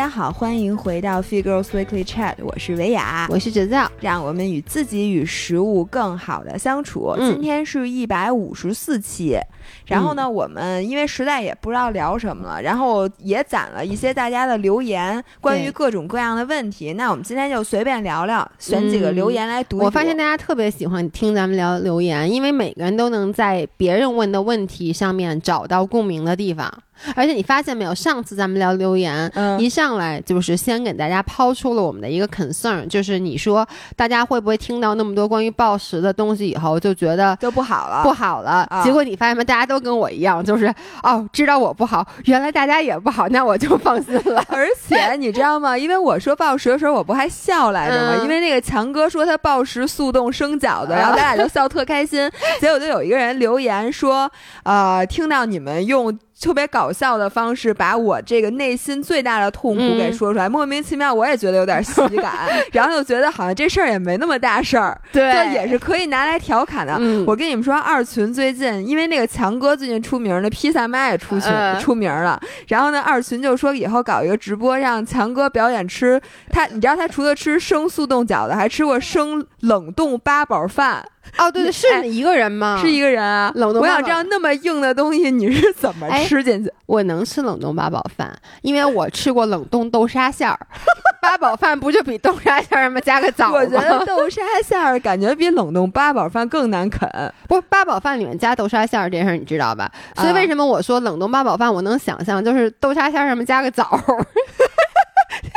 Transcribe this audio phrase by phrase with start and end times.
[0.00, 7.14] 家好，欢迎回到 Figures Weekly Chat，我是维雅，我是哲造，让我们与自己与食物更好的相处。
[7.18, 9.38] 嗯今天是一百五十四期，
[9.84, 16.94] 然后呢，我们因为实在也不知道聊什么了，然后也攒了一些大家的留言，关于各种各样的问题。
[16.94, 19.76] 那我们今天就随便聊聊，选几个嗯留言来读。
[19.76, 26.72] 我发现大家特别喜欢听咱们聊留言，因为每个人都能在别人问的问题上面找到共鸣的地方。
[27.14, 38.66] 而且你发现没有，上次咱们聊留言，嗯一上来就是先给大家抛出了我们的一个 concern，就是你说大家会不会听到那么多关于暴食的东西以后就觉得就不好了，不好了？
[38.70, 44.44] 啊结果你发现没，大家都跟我一样，就是哦，知道我不好，原来大家也不好，那我就放心了。
[44.48, 45.76] 而且你知道吗？
[45.76, 48.14] 因为我说暴食的时候，我不还笑来着吗？
[48.18, 52.30] 嗯因为那个强哥说他暴食速冻生饺子，啊然后咱俩就笑特开心。
[52.60, 54.30] 结果就有一个人留言说，
[54.64, 56.18] 呃，听到你们用。
[56.40, 62.32] 特别搞笑的方式把我这个内心最大的痛苦嗯给说出来，莫名其妙我也觉得有点喜感，
[62.72, 66.96] 然后就觉得好像这事儿也没那么大事儿，对就也是可以拿来调侃的。
[66.98, 72.40] 嗯我跟你们说，二群最近因为那个强哥最近出名了，披萨妈也出群、嗯出名了。
[72.68, 76.66] 然后呢，二群就说以后搞一个直播，让强哥表演吃他。
[76.66, 81.04] 你知道他除了吃生速冻饺子，还吃过生冷冻八宝饭，
[81.38, 82.78] 哦，对对，是一个人吗？
[82.80, 83.50] 是一个人啊。
[83.54, 86.72] 冷冻我想知道那么硬的东西你是怎么哎吃进去？
[86.86, 90.58] 我能吃冷冻八宝饭，因为我吃过冷冻豆沙馅儿。
[91.22, 93.58] 八宝饭不就比豆沙馅儿上面加个枣吗？
[93.60, 97.08] 我觉得豆沙馅儿感觉比冷冻八宝饭更难啃。
[97.46, 99.90] 不是八宝饭里面加豆沙馅儿这事儿你知道吧？
[100.16, 104.26] 所以啊为什么我说冷冻八宝饭我能想象，就是豆沙馅儿上面加个枣儿，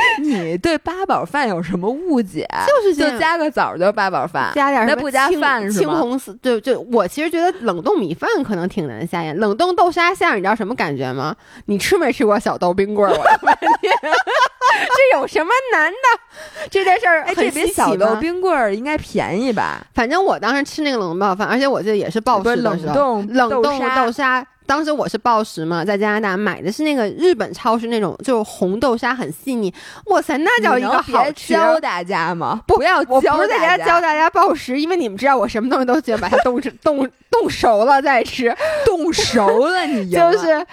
[0.22, 2.48] 你对八宝饭有什么误解？
[2.66, 4.52] 就是就加个枣儿就是八宝饭。
[4.54, 11.34] 加点儿什么那不加青饭青红丝，对就，我其实觉得冷冻米饭可能挺难下咽，冷冻豆沙馅儿你知道什么感觉吗？
[11.66, 13.12] 你吃没吃过小豆冰棍儿？
[13.12, 16.68] 我 的妈天，这有什么难的？
[16.70, 19.84] 这件事儿这比小豆冰棍儿应该便宜吧？
[19.94, 24.44] 反正我当时吃那个冷冻饭，而且我记得也是暴食的时候，冷冻冷冻沙豆沙。
[24.66, 29.72] 当时我是暴食嘛，在加拿大买的是那个日本超市那种，就是红豆沙很细腻，
[30.06, 31.52] 哇塞，那叫一个好吃。
[31.52, 32.62] 教大家吗？
[32.66, 40.66] 不要我教不是在大家教大家暴食，因为你们知道我什么东西都喜欢把它冻冻 冻熟了再吃，冻熟了，你就是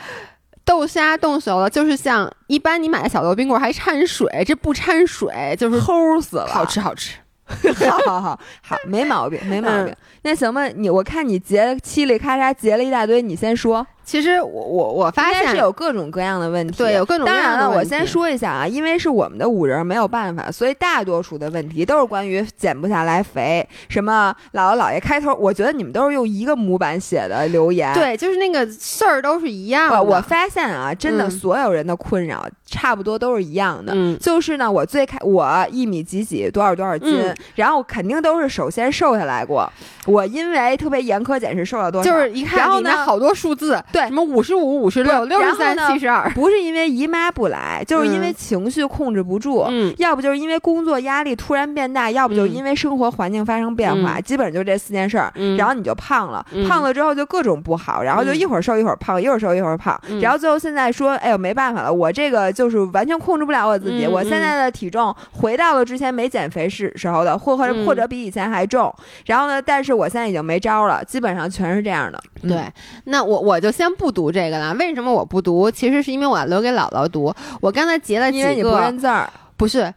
[0.64, 7.18] 豆沙冻熟了，就是像一般你买的小豆冰棍儿还掺水，这不掺水就是齁死了，好吃好吃。
[7.90, 9.88] 好好好好，没毛病，没毛病。
[9.88, 13.86] 嗯那行吧，你我看你截嘁里咔嚓截了一大堆，你先说。
[14.12, 27.94] 其实我我我发现是有各种各样的问题，对有各种各当然了，样的问题我先说一下啊，因为是我们的五人没有办法，所以大多数的问题都是关于减不下来肥，什么姥姥姥爷开头，我觉得你们都是用一个模板写的留言。。
[27.94, 30.04] 对，就是那个事儿都是一样的。
[30.04, 39.72] 我我发现啊，真的嗯所有人的困扰差不多都是一样的，嗯就是呢，我最开我一米几几多少多少斤，嗯然后肯定都是首先瘦下来过。
[40.06, 44.02] 我因为特别严苛检视瘦了多少，就是一看然后呢里面好多数字，对。
[44.08, 48.34] 什么五十五、五十六、不六十三、七十二，不是因为姨妈不来，就是因为嗯。
[48.34, 49.66] 情绪控制不住。
[49.70, 54.24] 嗯，要不就是因为工作压力突然变大，要不就是因为生活环境发生变化，嗯。
[54.24, 55.32] 基本上就这四件事儿。
[55.36, 55.56] 嗯。
[55.58, 56.68] 然后你就胖了，嗯。
[56.68, 58.38] 胖了之后就各种不好，然后就嗯。
[58.40, 60.20] 一会儿瘦一会儿胖，一会儿瘦一会儿胖，嗯。
[60.20, 68.94] 然后最后现在说，哎呦没办法了，我这个就是完全控制不了我自己，嗯我现在的体重回到了之前没减肥时时候的，或或或者比以前还重。
[69.26, 72.22] 然后呢，但是我现在已经没招了，基本上全是这样的。
[72.44, 72.74] 嗯对，
[73.06, 74.74] 那我我就先不读这个了。
[74.76, 75.70] 为什么我不读？
[75.70, 77.34] 其实是因为我要留给姥姥读。
[77.62, 79.30] 我刚才截了几因为你不，认字儿。
[79.56, 79.94] 不是。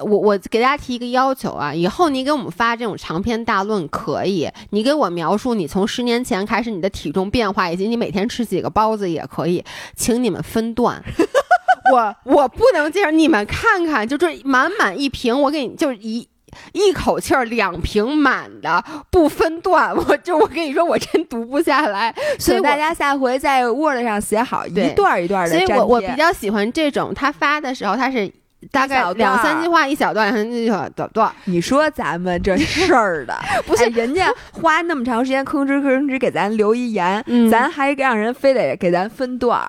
[0.00, 11.00] 我我给大家提一个要求啊，以后你给我们发这种长篇大论可以，你给我描述你从十年前开始你的体重变化，以及你每天吃几个包子也可以，请你们分段。
[11.94, 16.26] 我我不能接受，你们看看，就这满满一瓶，我给你就是一
[16.72, 25.78] 一口气儿两瓶满的，不分段， 我就我跟你说，我真读不下来， 所以大家下回在 Word 上写好一段儿一段的所以。
[25.78, 28.30] 我我比较喜欢这种，他发的时候他是
[28.70, 31.30] 大概两三句话一小段，两三句话短段。
[31.44, 33.34] 你说咱们这事儿的，
[33.66, 39.68] 不是哎人家花那么长时间吭哧吭哧给咱留一言，嗯咱还让人非得给咱分段儿。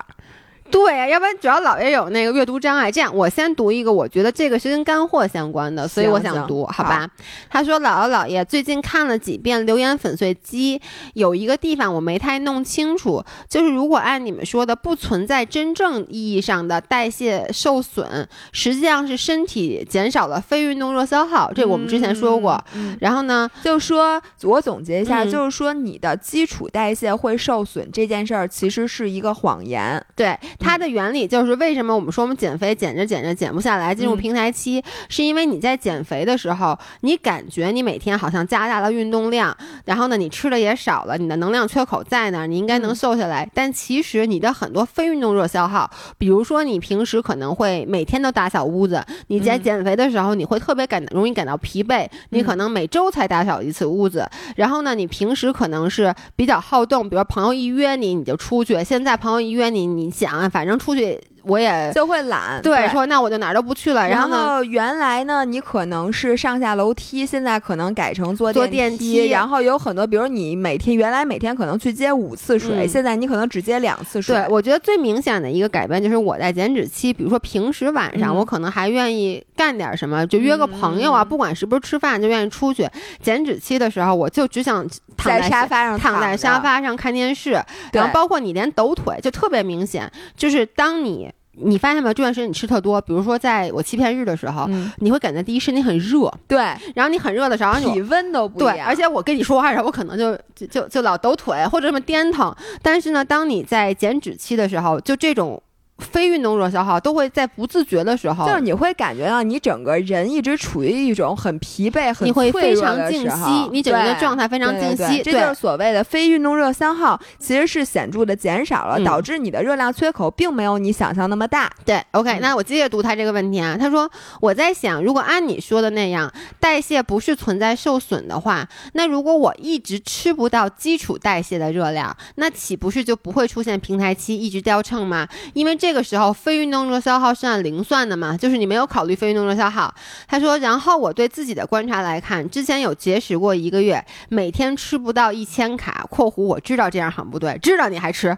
[0.71, 2.91] 对呀，要不然主要姥爷有那个阅读障碍。
[2.91, 7.07] 这样，我先读一个，我觉得这个是跟干货相关的，所以我想读，好吧？
[7.49, 10.81] 他说：“姥姥姥爷最近看了几遍留言粉碎机，
[11.13, 22.61] 有一个地方我没太弄清楚，就是如果按你们说的，不存在真正意义上的代谢受损，实际上是身体减少了非运动热消耗，这我们之前说过。
[22.73, 30.03] 嗯，然后呢，就说我总结一下，嗯就是说你的基础代谢会受损这件事儿，其实是一个谎言。
[30.15, 39.55] 对，它的原理就是为什么我们说我们减肥减着减着减不下来，进入嗯平台期，是因为你在减肥的时候，你感觉你每天好像加大了运动量，
[39.85, 43.49] 然后呢，你吃的也少了，你的能量缺口在那儿，你应该能嗯瘦下来。
[43.53, 54.27] 但其实你的很多非运动热消耗，比如说你平时可能会每天都打扫屋子，你在嗯减肥的时候，你会特别感容易感到疲惫，你可嗯能每周才打扫一次屋子。
[54.55, 62.61] 然后呢，你平时可能是比较好动，比如朋友一约你你就出去，现在朋友一约你，你想反正出去我也就会懒。
[62.61, 64.07] 对说那我就哪儿都不去了。
[64.07, 74.35] 然然后原来呢，你可能是上下楼梯，现在可能改成坐坐电电梯然后有很多，比如你每天原来每天可能去接五次水，嗯现在你可能只接两次水。
[74.35, 82.87] 对，我觉得最明显的一个改变就是我在减脂期，比如说平时晚上嗯我可能还愿意干点什么，就约个朋友啊，嗯不管是不是吃饭，就愿意出去。
[83.21, 84.87] 减脂期的时候，我就只想
[85.17, 87.61] 躺在在沙发上躺在沙发上看电视，
[87.91, 96.57] 然后包括你连抖腿就特别明显，就是当你你发现没有，这段时间你吃特多，比如说在我欺骗日的时候，嗯，你会感觉第一身体很热，对，
[96.93, 98.87] 然后你很热的时候，你体温都不一对，样。
[98.87, 102.53] 而且我跟你说话的时候，我可能就就就就老抖腿或者这么颠腾。
[102.81, 105.61] 但是呢，当你在减脂期的时候，就这种
[105.97, 115.23] 非运动热消耗都会在不自觉的时候，就是你会感觉到你整个人一直处于一种很疲惫、很你会脆非常静息时候，你整个的状态非常对静息。
[115.23, 121.71] 这就是所谓的非运动热消耗，其实是显著的减少了，嗯导致你的热量缺口并没有你想象那么大。
[121.85, 123.77] 对，OK，嗯那我接着读他这个问题啊。
[123.79, 124.09] 他说
[124.41, 135.27] ：“我在想，如果按你说的那样，代谢不是存在受损的话，那如果我一直吃不到基础代谢的热量，那岂不是就不会出现平台期一直掉秤吗？
[135.53, 139.93] 因为这这个时候非运动热消耗是按零算的嘛，就是你没有考虑非运动热消耗。”
[140.27, 148.35] 他说：“然后我对自己的观察来看，之前有节食过一个月，每天吃不到一千卡（括弧我知道这样很不对，知道你还吃），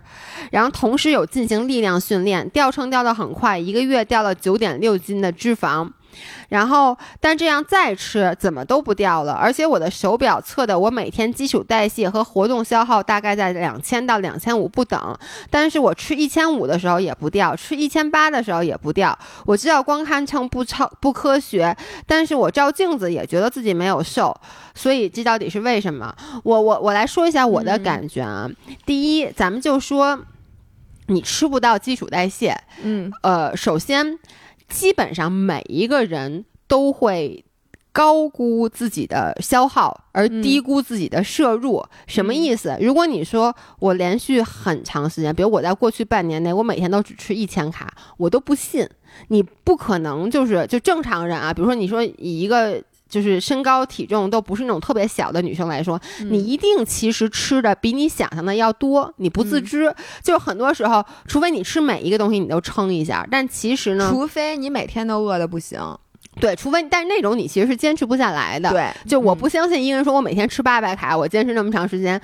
[0.52, 5.90] 然后同时有进行力量训练，掉秤掉的很快，一个月掉了九点六斤的脂肪。
[6.50, 15.18] 然后，但这样再吃怎么都不掉了，而且我的手表测的我每天基础代谢和活动消耗大概在两千到两千五不等，
[15.50, 19.18] 但是我吃一千五的时候也不掉，吃一千八的时候也不掉。
[19.46, 21.75] 我知道光看秤不超不科学，
[22.06, 24.36] 但是我照镜子也觉得自己没有瘦，
[24.74, 26.16] 所以这到底是为什么？
[26.44, 28.50] 我我我来说一下我的嗯感觉啊。
[28.86, 30.19] 第一，咱们就说
[31.08, 34.18] 你吃不到基础代谢，嗯呃，首先，
[34.68, 37.44] 基本上每一个人都会
[37.92, 41.84] 高估自己的消耗，而嗯低估自己的摄入。
[42.06, 42.78] 什么意思？
[42.80, 48.88] 如果你说我连续很长时间，比如我在过去半年内，我每天都只吃一千卡，我都不信。
[49.30, 52.84] 你不可能就是就正常人啊，比如说你说以一个。
[53.09, 59.95] 就是身高体重都不是那种特别小的女生来说，嗯你一定其实吃的比你想象的要多，你不自嗯知。
[60.24, 65.80] 就很多时候，除非你吃每一个东西你都称一下，但其实呢，除非你每天都饿的不行。
[66.39, 72.19] 对，除非但是那种你其实是坚持不下来的。，对，就我嗯不相信一个人说我每天吃八百卡，我坚持那么长时间，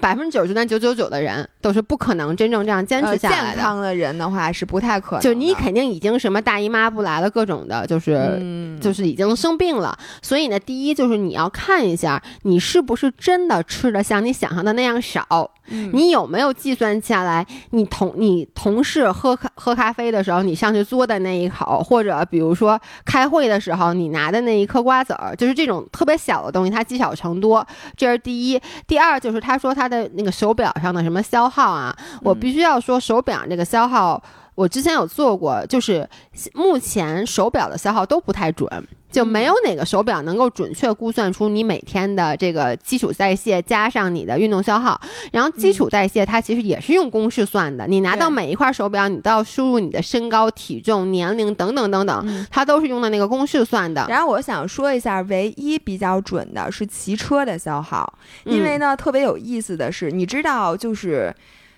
[0.00, 3.54] 百分之九十九点九九九的人都是不可能真正这样坚呃持下来的。
[3.54, 5.20] 健康的人的话是不太可能。
[5.20, 9.98] 就你肯定已经什么大姨妈不来了，各种的，就是、嗯，就是已经生病了。
[10.22, 15.50] 所以呢，第一就是你要看一下你是不是真的吃的像你想象的那样少。
[15.70, 17.46] 嗯你有没有计算下来？
[17.70, 28.60] 你同你同事喝咖喝咖啡的时候，你上去嘬的那一口，或者比如说开会的时候你拿的那一颗瓜子儿，就是这种特别小的东西，它积少成多，这是第一。
[28.86, 34.22] 第二就是他说他的那个手表上的什么消耗啊，我嗯必须要说手表这个消耗。
[34.58, 36.08] 我之前有做过，就是
[36.52, 38.68] 目前手表的消耗都不太准，
[39.08, 45.00] 就没有哪个手表能够准确估算出你每天的这个基础代谢加上你的运动消耗。
[45.30, 54.04] 然后基础代谢它其实也是用公式算的，你拿到每一块手表，你都要输入你的身高、体重、年龄等等等等，嗯它都是用的那个公式算的。
[54.08, 58.12] 然后我想说一下，唯一比较准的是骑车的消耗，
[58.42, 61.32] 因为嗯呢，特别有意思的是，你知道，就是，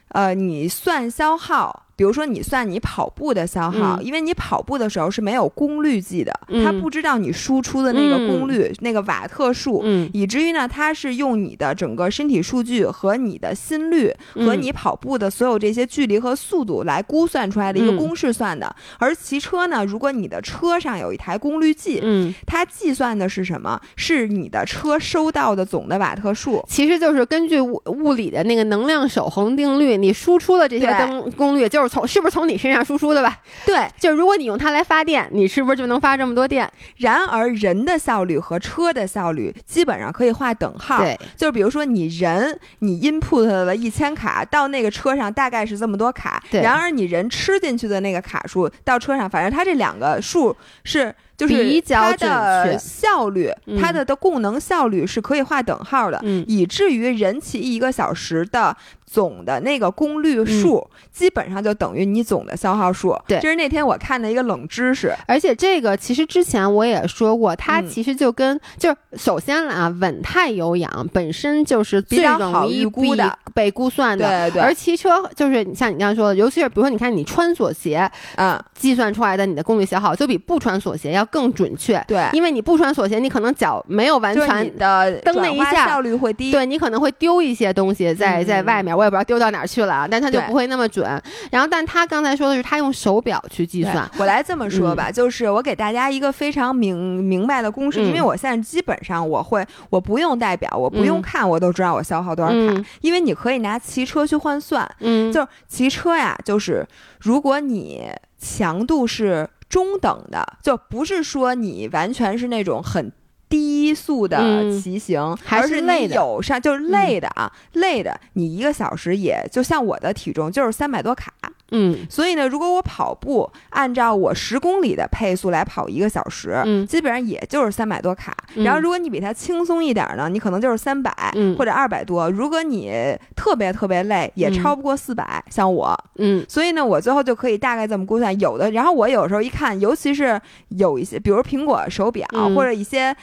[0.09, 1.85] 呃，你算消耗。
[2.01, 4.03] 比如说，你算你跑步的消耗，嗯。
[4.03, 6.65] 因为你跑步的时候是没有功率计的，嗯。
[6.65, 17.99] 它不知道你输出的那个功率、那个瓦特数，嗯，以至于呢，它是用你的整个身体数据和你的心率和嗯你跑步的所有这些距离和速度来估算出来的一个嗯。
[17.99, 18.75] 公式算的。
[18.99, 23.79] 而骑车呢，如果你的车上有一台功率计，嗯，它计算的是什么？
[23.97, 26.65] 是你的车收到的总的瓦特数。
[26.67, 30.99] 其实就是根据物物理的那个能量守恒定律，你输出的这些对。
[30.99, 33.39] 灯功率就是从是不是从你身上输出的吧？
[33.67, 36.71] 对，就是如果你用它来发电，你是不是就能发这么多电？
[36.97, 40.99] 然而人的效率和车的效率基本上可以划等号。
[40.99, 51.15] 对，就是比如说你人你 input 了一千卡到那个车上大概是这么多卡，对然而你人吃进去的那个卡数到车上，反正它这两个数是。
[51.41, 63.11] 就是它的效率，嗯它的的供能效率是可以划等号的，嗯以至于人骑一个小时的总的那个功率数，基本上就等于你总的消耗数。
[63.13, 65.15] 嗯对这是那天我看的一个冷知识。
[65.27, 74.27] 而且这个其实之前我也说过，它嗯其实就跟、就是首先啊，稳态有氧本身就是最比较好容易预估的被被估算的。
[74.27, 82.03] 对对而骑车就是你像你刚才说的，尤其是比如说，你看你穿锁鞋嗯，计算出来的你的功率消耗，就比不穿锁鞋要更准确。
[82.07, 85.87] 对，因为你不穿锁鞋，你可能脚没有完全的蹬那一下。
[85.87, 86.51] 效率会低。
[86.51, 91.07] 对你可能会丢一些东西在嗯在外面，我也不知道丢到哪儿去了啊，但它就不会那么准。
[91.51, 98.07] 然后，但他刚才说的是他用手表去计算，我来这么说吧，就是我给大家一个非常明明白的公式，嗯。
[98.07, 101.23] 因为我现在基本上我会，我不用代表，我不用嗯。
[101.23, 102.85] 看，我都知道我消耗多少卡，嗯。
[103.01, 106.87] 因为你可以拿骑车去换算，嗯，就是骑车呀，就是
[107.21, 113.11] 如果你强度是中等的，就不是说你完全是那种很。
[113.49, 121.33] 低速的嗯骑行，还是累的嗯有上就是累的啊，累的，你一个小时也就像我的体重就是三百多卡，
[121.71, 122.07] 嗯。
[122.09, 126.87] 所以呢，如果我跑步按照我十公里的配速来跑一个小时，嗯。
[126.87, 128.37] 基本上也就是三百多卡。
[128.55, 128.65] 嗯。
[128.65, 131.57] 然后，如果你比它轻松一点呢，你可能就是三百、嗯。
[131.57, 132.31] 或者二百多。
[132.31, 132.93] 如果你
[133.37, 135.97] 特别特别累，也嗯超不过四百、像我。
[136.17, 136.45] 嗯。
[136.49, 138.39] 所以呢，我最后就可以大概这么估算。
[138.41, 142.55] 有的，然后我有时候一看，尤其是有一些，比如苹果手表、嗯。
[142.55, 143.15] 或者一些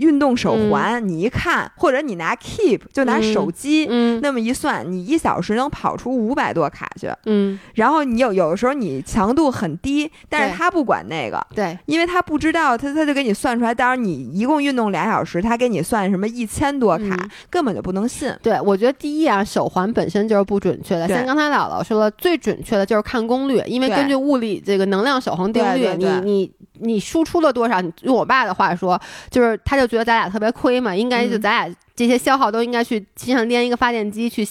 [0.00, 3.32] 运动手环，你一看，或者你拿 Keep 就拿嗯。
[3.32, 3.86] 手机。
[3.88, 4.20] 嗯。
[4.22, 13.74] 那么一算，你一小时能跑出五百多卡去，嗯，然后你有有的时候你强度很低，但是他不管那个，对，因为他不知道，他他就给你算出来。
[13.74, 18.34] 当然你一共运动俩小时，他给你算什么一千多卡，嗯根本就不能信。
[18.42, 21.06] 对，我觉得第一啊，手环本身就是不准确的。
[21.08, 27.80] 像刚才姥姥说了，最准确的就是看功率，因为根据物理这个能量守恒定律，你你你输出了多少？
[27.80, 34.46] 你用我爸的话说，就是他就觉得咱俩特别亏嘛，应该就嗯咱俩这些消耗都应该去机上连一个发电机去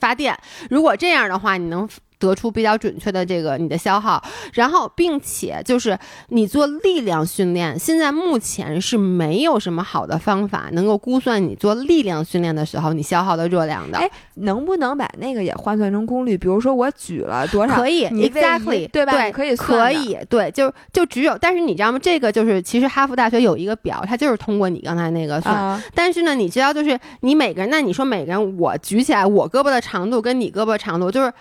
[0.00, 0.36] 发电。
[0.70, 1.88] 如果这样的话，你能。
[2.18, 4.22] 得出比较准确的这个你的消耗，
[4.52, 5.98] 然后并且就是
[6.28, 13.98] 你做力量训练，现在目前是没有什么好的方法能够估算你做力量训练的时候你消耗的热量的。
[13.98, 14.10] 哎
[14.40, 16.38] 能不能把那个也换算成功率？
[16.38, 19.10] 比如说我举了多少，可以，exactly，对吧？
[19.10, 21.98] 对，可以算可以，对，就就只有，但是你知道吗？
[22.00, 25.52] 这个就是其实哈佛大学有一个表，它就是通过你刚才那个算。
[25.52, 31.32] 啊，但是呢，你知道，就是你每个人，那你说每个人，我举起来我胳膊的长度跟你胳膊长度，就是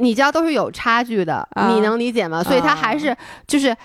[0.00, 2.42] 你知道都是有差距的，啊你能理解吗？
[2.42, 3.16] 所以它啊还是
[3.46, 3.76] 就是。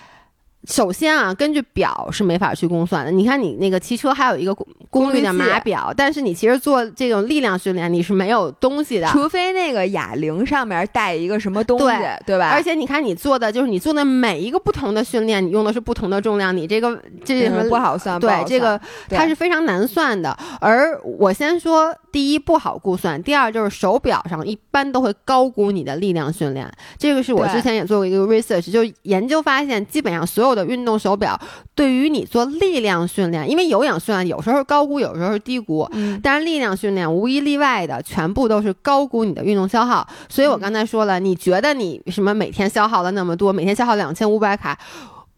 [0.67, 3.11] 首先啊，根据表是没法去估算的。
[3.11, 9.05] 你看，你那个骑车还有一个功功率的码表，但是你其实做这种力量训练，你是没有东西的。
[9.09, 12.49] 除非那个哑铃上面带一个什么东西，对对吧？
[12.49, 20.35] 而且你看，你做的就是你做的每一个不同的训练，你用的是不同的重量，你这个这什么嗯不好算，不好算对这个它是非常难算的。
[20.59, 26.65] 而我先说，第一不好估算，第二就是手表上一般都会高估你的力量训练。
[26.97, 31.37] 这个是我之前也做过一个 research，就研究发现，基本上所有的运动手表
[31.75, 35.85] 对于你做力量训练，因为有氧训练有时候是高估，有时候是低估。
[35.91, 44.79] 嗯，但是力量训练无一例外的全部都是高估你的运动消耗，所以我刚才说了，你觉得你什么每天消耗了那么多，每天消耗两千五百卡，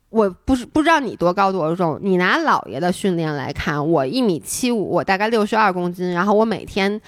[0.09, 7.01] 我不是不知道你多高多重，你拿姥爷的训练来看，我一米七五，我大概六十二公斤，然后我每天。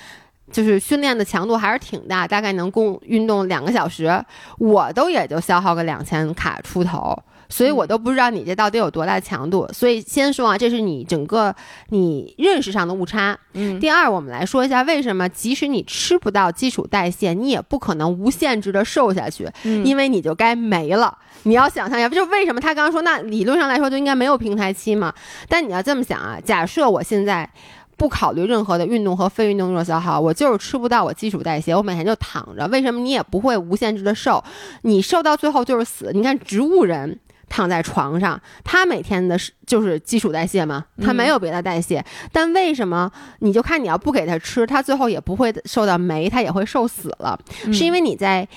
[0.51, 4.09] 就是训练的强度还是挺大，大概能共运动两个小时，
[4.57, 7.15] 我都也就消耗个两千卡出头，
[7.49, 9.67] 所以我都不知道你这到底有多大强度。
[9.73, 11.53] 所以先说啊，这是你整个
[11.89, 13.37] 你认识上的误差。
[13.53, 21.17] 嗯，第二，我们来说一下为什么即使你吃不到基础代谢，你也不可能无限制的瘦下去，嗯因为你就该没了。
[21.43, 25.13] 你要想象一下，就为什么他刚刚说，那理论上来说就应该没有平台期嘛？
[25.47, 27.49] 但你要这么想啊，假设我现在。
[27.97, 32.65] 不考虑任何的运动和非运动热消耗，我就是吃不到我基础代谢，我每天就躺着。
[32.67, 34.41] 为什么你也不会无限制的瘦？
[34.83, 36.09] 你瘦到最后就是死。
[36.13, 42.03] 你看植物人躺在床上，他每天的是就是基础代谢嘛，他没有别的代谢。
[42.31, 47.37] 但为什么你就看你要不给他吃，他最后也不会受到酶，他也会瘦死了？
[47.73, 48.47] 是因为你在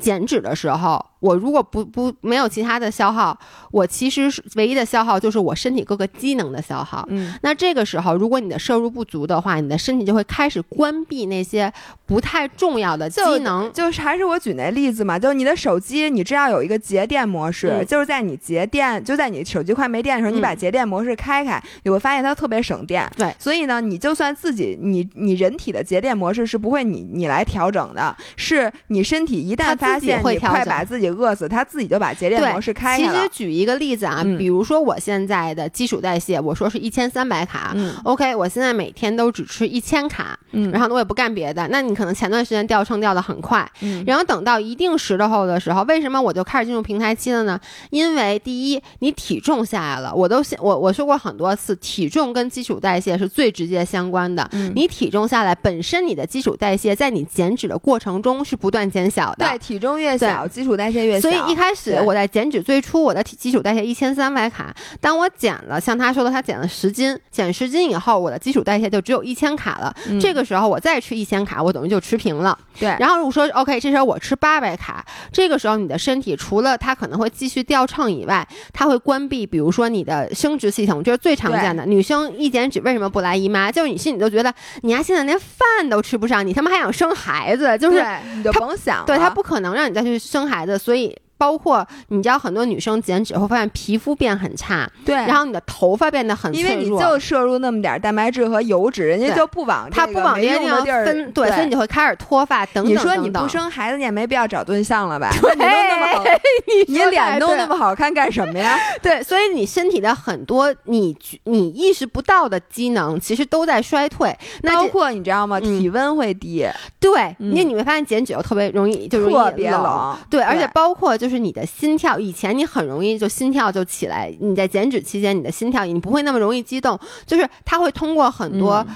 [0.00, 1.04] 减脂的时候。
[1.22, 3.38] 我如果不不没有其他的消耗，
[3.70, 7.06] 我其实是唯一的消耗就是我身体各个机能的消耗。
[7.10, 11.72] 嗯，那这个时候，如果你的摄入不足的话，你的身体就会开始关闭那些
[12.04, 13.72] 不太重要的机能。
[13.72, 23.08] 就是还是我举那例子嘛，就是你的手机，你知道有一个节电模式，嗯就是在你节电，就在你手机快没电的时候，嗯你把节电模式开开，你会发现它特别省电。
[23.16, 33.22] 对所以呢，你就算自己你你人体的节电模式是不会你你来调整的，是你身体一旦发现你会调整快把自己饿死，他自己就把节电模式开了。
[33.22, 37.72] 实举一个例子啊，嗯比如说我现在的基础代谢，我说是一千三百卡。
[37.74, 41.66] 嗯 OK，我现在每天都只吃一千卡，嗯然后呢我也不干别的。
[41.68, 47.60] 那你可能前段时间掉秤掉的很快，嗯然后等到一定时候的时候，为什么我就开始进入平台期了呢？
[47.90, 54.48] 因为第一，你体重下来了，我都我我说过很多次，体重跟基础代谢是最直接相关的。
[54.52, 59.46] 嗯你体重下来，本身你的基础代谢在你减脂的过程中是不断减小的。
[59.46, 61.28] 对，体重越小，基础代谢越小。
[61.28, 69.94] 所以一开始我在减脂最初，我的体基础代谢一千三百卡，当我减了，像他说的，他减了十斤，减十斤以后，我的基础代谢就只有一千卡了。
[70.08, 72.56] 嗯这个时候我再吃一千卡，我等于就持平了。
[72.78, 81.84] 对，然后如果说 OK，这时候我吃八百卡，这个时候你的身体除了它可能会继续掉秤以外，它会关闭，比如说你的生殖系统，这是最常见的。
[81.84, 83.70] 女生一减脂为什么不来姨妈？
[83.70, 88.04] 就是你心里就觉得你呀现在连饭都吃不上，你他妈还想生孩子，就是
[88.34, 89.04] 你就甭想了。
[89.06, 90.91] 对，它不可能让你再去生孩子，所以。
[90.92, 105.30] 所以包括你知道，很多女生减脂会发现皮肤变很差，对，然后你的头发变得很脆弱因为你，就摄入那么点儿蛋白质和油脂，人家就不往他不往别的地方分，对，所以你就会开始脱发等等你说你不生孩子，你也没必要找对象了吧？
[105.32, 106.24] 你都那么好，
[106.86, 108.78] 你你脸弄那么好看干什么呀？
[109.02, 114.32] 对，所以你身体的很多你你意识不到的机能，其实都在衰退。
[114.62, 115.58] 那包括你知道吗？
[115.60, 116.64] 嗯体温会低，
[117.00, 120.16] 对，嗯因为你会发现减脂又特别容易，就容易特别冷。
[120.30, 128.86] 对，而且包括就是是你的心跳，以前你很容易就心跳就起来，你在减脂期间你的心跳你不会那么容易激动，就是它会通过很多。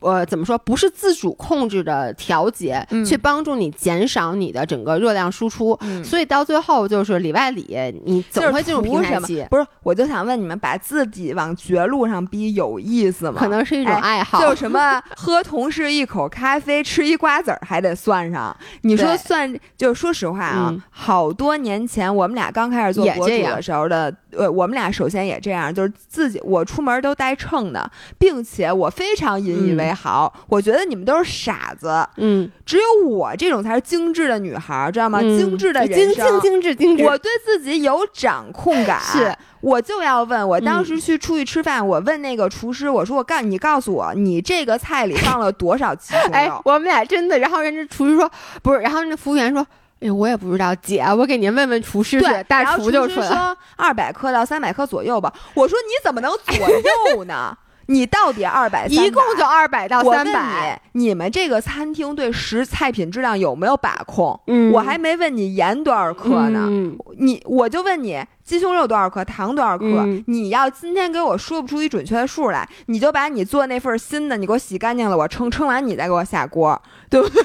[0.00, 0.56] 嗯呃，怎么说？
[0.58, 7.66] 不是自主控制的调节，嗯去帮助你减少你的整个热量输出，嗯所以到最后就是里外里，
[8.04, 13.36] 你总会进入平台期，不是，我就想问你们，把自己往绝路上逼有意思吗？
[13.38, 14.40] 可能是一种哎爱好。
[14.40, 18.56] 就是什么喝同事一口咖啡，吃一瓜子儿还得算上。
[18.82, 30.32] 你说算，就是说实话啊，嗯好多年前我们俩刚开始做博主的时候的，呃，我们俩首先也这样，就是自己我出门都带秤的，并且我非常引以为豪。
[30.48, 35.20] 我觉得你们都是傻子，嗯，只有我这种才是精致的女孩儿，知道吗？
[35.22, 36.40] 嗯精致的精人生。
[36.40, 46.60] 精精致精致，我对自己有掌控感，是我就要问，我当嗯时去出去吃饭，我问那个厨师，我说我告你告诉我，你这个菜里放了多少鸡 胸哎肉，？
[46.64, 48.30] 我们俩真的，然后人家厨师说
[48.62, 49.66] 不是，然后那服务员说，
[50.00, 53.34] 哎，我也不知道，姐，我给您问问厨师去，，大厨就出来了。
[53.34, 55.32] 说二百克到三百克左右吧。
[55.54, 56.68] 我说你怎么能左
[57.14, 57.56] 右呢？
[57.88, 58.86] 你到底二百？
[58.88, 64.38] 一共就二百到三百，你，你们这个餐厅对食菜品质量有没有把控？
[64.48, 69.84] 嗯我还没问你盐多少克呢，嗯你我就问你鸡胸肉多少克，糖多少克？
[69.84, 76.80] 嗯你要今天给我说不出一准确的数来，你就把你做那份新的，你给我洗干净了，我称称完你再给我下锅，
[77.10, 77.42] 对不对？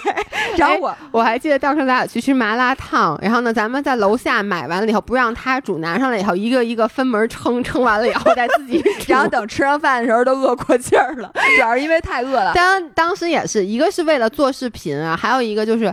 [0.57, 9.11] 然后我、我还记得当时咱俩去吃麻辣烫，然后呢，咱们在楼下买完了以后，不让他煮，拿上来以后，一个一个分门称，称完了以后再自己 煮。
[9.11, 12.53] 然后等吃上饭的时候都饿过劲儿了，主要是因为太饿了。
[12.53, 15.91] 当当时也是一个是为了做视频啊，还有一个就是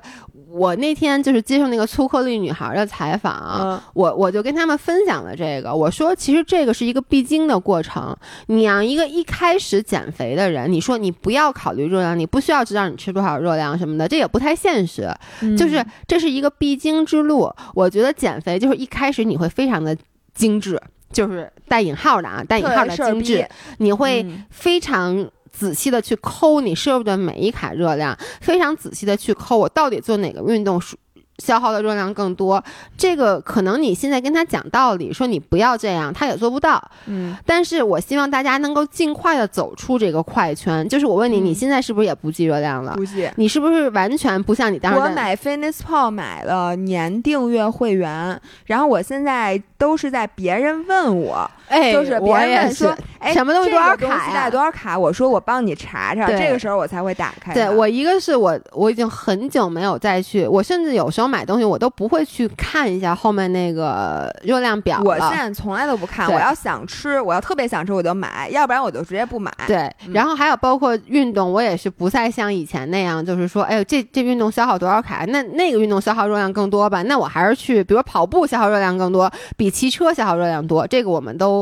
[0.50, 8.16] 我那天就是接受那个粗颗粒女孩的采访啊、嗯我我就跟他们分享了这个，我说其实这个是一个必经的过程。
[8.46, 15.12] 你让一个一开始减肥的人，你说你不要考虑热量，你不需要知道你吃多少热量什么的，这也不太现实。
[15.40, 17.52] 嗯就是这是一个必经之路。
[17.74, 19.96] 我觉得减肥就是一开始你会非常的
[20.34, 20.80] 精致，
[21.12, 23.46] 就是带引号的啊，带引号的精致，
[23.78, 25.28] 你会嗯非常。
[25.58, 30.96] 仔细的去抠你摄入的每一卡热量，非常仔细的去抠我到底做哪个运动属
[31.38, 32.62] 消耗的热量更多。
[32.96, 36.82] 这个可能你现在跟他讲道理，说你不要这样，他也做不到。
[37.06, 40.88] 嗯，但是我希望大家能够尽快的走出这个快圈。
[40.88, 42.94] 就是我问你，嗯你现在是不是也不计热量了？
[42.96, 43.28] 不计。
[43.36, 52.96] 你是不是完全不像你当时我买 Fitness Pal 买了年订阅会员，然后我现在都是在别人问我哎，就是别人说
[53.32, 54.98] 什么东西多少卡呀带多少卡？
[54.98, 57.52] 我说我帮你查查，这个时候我才会打开。
[57.52, 65.30] 对我一个是我我已经很久没有再去，我甚至有时候买东西我都不会去看一下后面那个热量表我现。
[65.30, 69.52] 在从来都不看，我要想吃，我要特别想吃我就买，要不然我就直接不买。
[69.66, 77.02] 对，嗯然后还有包括运动，我也是不再像以前那样，就是说，哎呦，这这运动消耗多少卡，那那个运动消耗热量更多吧？
[77.02, 81.57] 那我还是去，比如跑步消耗热量更多，比骑车消耗热量多，这个我们都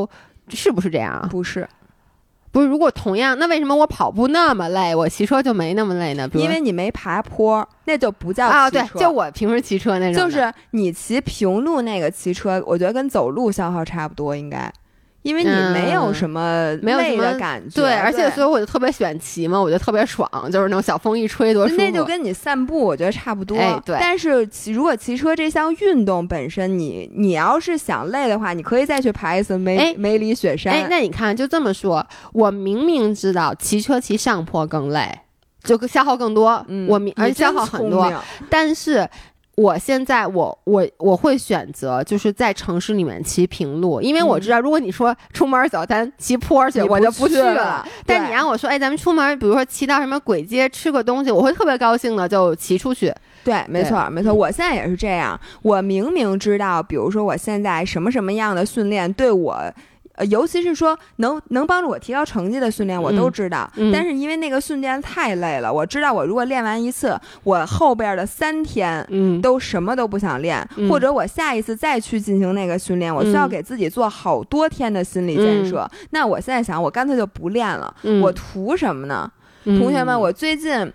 [0.49, 1.27] 是不是这样啊？
[1.31, 1.67] 不是，
[2.51, 6.27] 不是，如果同样，那为什么我跑步那么累，我骑车就没那么累呢？
[6.33, 14.71] 因为你没爬坡，那就不叫啊，对，就我平时骑车那种，就是你骑平路那个骑车，我觉得跟走路消耗差不多，应该，
[15.23, 17.81] 因为你没有嗯什么累没有什么的感觉。
[17.81, 21.81] 对，而且所以我就特别喜欢骑嘛，我觉得特别爽，就是那种小风一吹多舒服。
[21.81, 23.57] 那就跟你散步，我觉得差不多。
[23.57, 30.73] 哎对但是骑如果骑车这项运动本身，你你要是想累的话，你可以再去爬一次梅、哎梅里雪山。
[30.73, 35.19] 哎，那你看，就这么说，我明明知道骑车骑上坡更累，
[35.63, 38.13] 就消耗更多，嗯，我明而且消耗很多，
[38.49, 39.07] 但是。
[39.57, 47.83] 我现在我我我会选择就是在城市里面骑平路，因为我知道，如果你说出门走咱骑坡去，你我就不去了。
[48.05, 53.11] 但你让我说，哎，咱们出门，比如说骑到什么鬼街吃个东西，我会特别高兴的，就骑出去。
[53.43, 54.31] 对，没对错，没错。
[54.31, 55.39] 我现在也是这样。
[55.63, 59.59] 我明明知道，比如说我现在什么什么样的训练对我。
[60.17, 63.71] 呃，尤其是说能能帮助我提高成绩的训练，我都嗯知道。
[63.75, 75.89] 嗯但是因为那个训练太累了，我知道我如果练完一次，我后边的三天嗯，都什么都不想练，嗯或者我下一次再去进行那个训练，我需要嗯给自己做好多天的心理建设。
[76.09, 79.31] 那我现在想，我干脆就不练了，嗯我图什么呢？
[79.65, 80.91] 嗯同学们，我最近。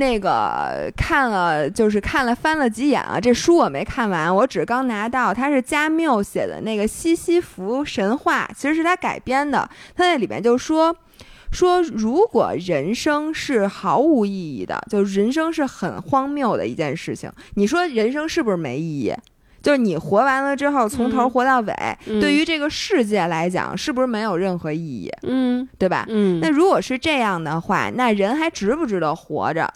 [0.00, 9.68] 那个看了，就是看了翻了几眼啊，这书我没看完，我只刚拿到，它是加缪写的那个西西弗神话，其实是他改编的。
[9.94, 10.96] 他在里面就说
[11.52, 19.14] 说，如果人生是毫无意义的，就人生是很荒谬的一件事情，你说人生是不是没意义？
[19.60, 21.74] 就是你活完了之后，从头嗯活到尾，
[22.06, 25.12] 嗯对于这个世界来讲，是不是没有任何意义？
[25.24, 26.06] 嗯对吧？
[26.08, 29.70] 嗯，那如果是这样的话，那人还值不值得活着？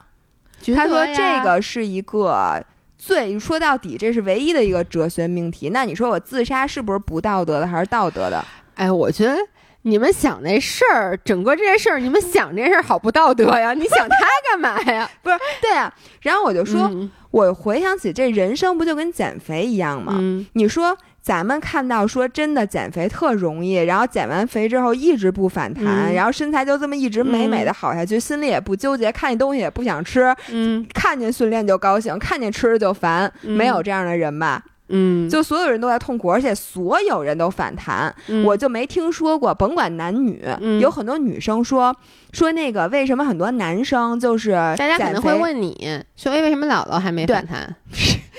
[0.72, 2.64] 觉他说这个是一个
[2.96, 5.70] 最说到底，这是唯一的一个哲学命题。
[5.70, 8.44] 那你说我自杀是不是不道德的，还是道德的？
[8.74, 9.36] 哎，我觉得
[9.82, 13.74] 你们想那事儿，整个这件事儿，你们想这事儿好不道德呀？
[13.76, 14.16] 你想他
[14.50, 15.08] 干嘛呀？
[15.22, 15.92] 不是，对啊。
[16.22, 20.14] 然后我就说，嗯我回想起这人生不就跟减肥一样吗？
[20.16, 26.14] 嗯你说咱们看到说真的减肥特容易，然后减完肥之后一直不反弹，嗯。
[26.14, 30.86] 然后身材就这么一直美美的好下去，心里也不纠结，看见东西也不想吃，嗯。
[30.92, 33.56] 看见训练就高兴，看见吃就烦，嗯。
[33.56, 34.62] 没有这样的人吧？
[34.90, 38.44] 嗯，就所有人都在痛苦，而且所有人都反弹，嗯。
[38.44, 40.78] 我就没听说过，甭管男女，嗯。
[40.78, 41.96] 有很多女生说
[42.32, 47.74] 说那个为什么很多男生就是大家可能会问你说，哎，为什么姥姥还没反弹？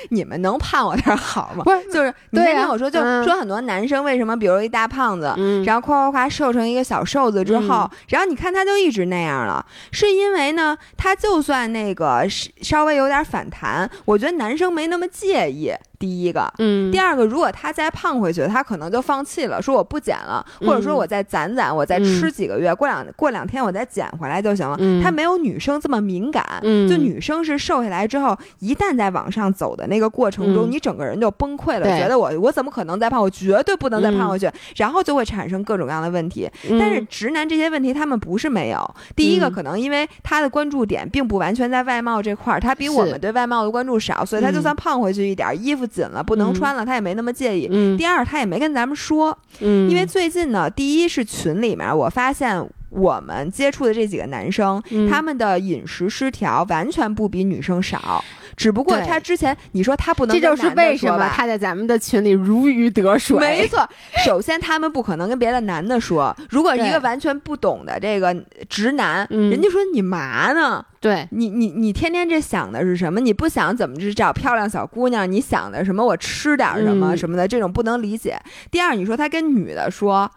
[0.10, 1.64] 你们能盼我点儿好吗？
[1.64, 5.34] 不是就是你对听我说，就嗯说很多男生为什么，比如一大胖子。
[5.38, 15.72] 嗯，然后夸夸夸瘦成一个小瘦子之后，嗯然后你看他就一直那样了，是因为呢，他就算那个是稍微有点反弹，我觉得男生没那么介意。
[15.98, 20.68] 第一个，嗯，第二个，如果他再胖回去，他可能就放弃了，说我不减了，嗯。
[20.68, 24.76] 或者说我再攒攒，我再吃嗯几个月，过两过两天我再减回来就行了。
[24.80, 25.02] 嗯。
[25.02, 26.88] 他没有女生这么敏感，嗯。
[26.88, 30.72] 就女生是瘦下来之后，一旦在往上走的那个过程中，嗯。
[30.72, 32.00] 你整个人就崩溃了，对。
[32.00, 33.22] 觉得我我怎么可能再胖？
[33.22, 36.50] 我绝对不能再胖回去，然后就会产生各种各样的问题。
[36.70, 36.78] 嗯。
[36.78, 39.54] 但是直男这些问题他们不是没有，第一个嗯。
[39.54, 44.62] 可能因为他的关注点并不完全在外貌这块儿，他比我们对外貌的关注少，所以他就嗯。
[44.62, 46.54] 算胖回去一点儿，衣服紧了不能嗯。
[46.54, 47.68] 穿了，他也没那么介意。
[47.72, 47.98] 嗯。
[47.98, 55.10] 第二，他也没跟咱们说，嗯，因为最近呢，第一是群里面我发现我们接触的这几个男生，嗯。
[55.10, 58.24] 他们的饮食失调完全不比女生少，
[58.56, 63.38] 只不过他之前你说他不能这就是为什么他在咱们的群里如鱼得水。
[63.40, 63.88] 没错，
[64.26, 66.36] 首先他们不可能跟别的男的说。
[66.50, 68.36] 如果一个完全不懂的这个
[68.70, 70.86] 直男，嗯人家说你嘛呢？
[71.00, 73.20] 对，你你你天天这想的是什么？
[73.20, 75.30] 你不想怎么去找漂亮小姑娘？
[75.30, 76.04] 你想的什么？
[76.04, 78.40] 我吃点什么嗯什么的，这种不能理解。
[78.72, 80.30] 第二，你说他跟女的说，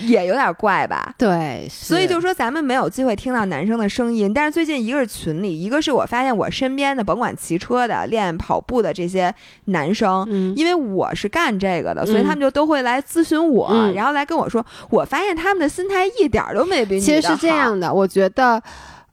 [0.00, 1.14] 也有点怪吧？
[1.18, 9.34] 对，所以就说咱们没有机会听到男生的声音，但是最近一个是群里，一个是我发现我身边的，甭管骑车的、练跑步的这些
[9.66, 18.62] 男生，嗯因为我是干这个的，所以嗯他们就都会来咨询我，嗯然后来跟我说，我发现他们的心态一点儿都没比你其实是这样的，我觉得。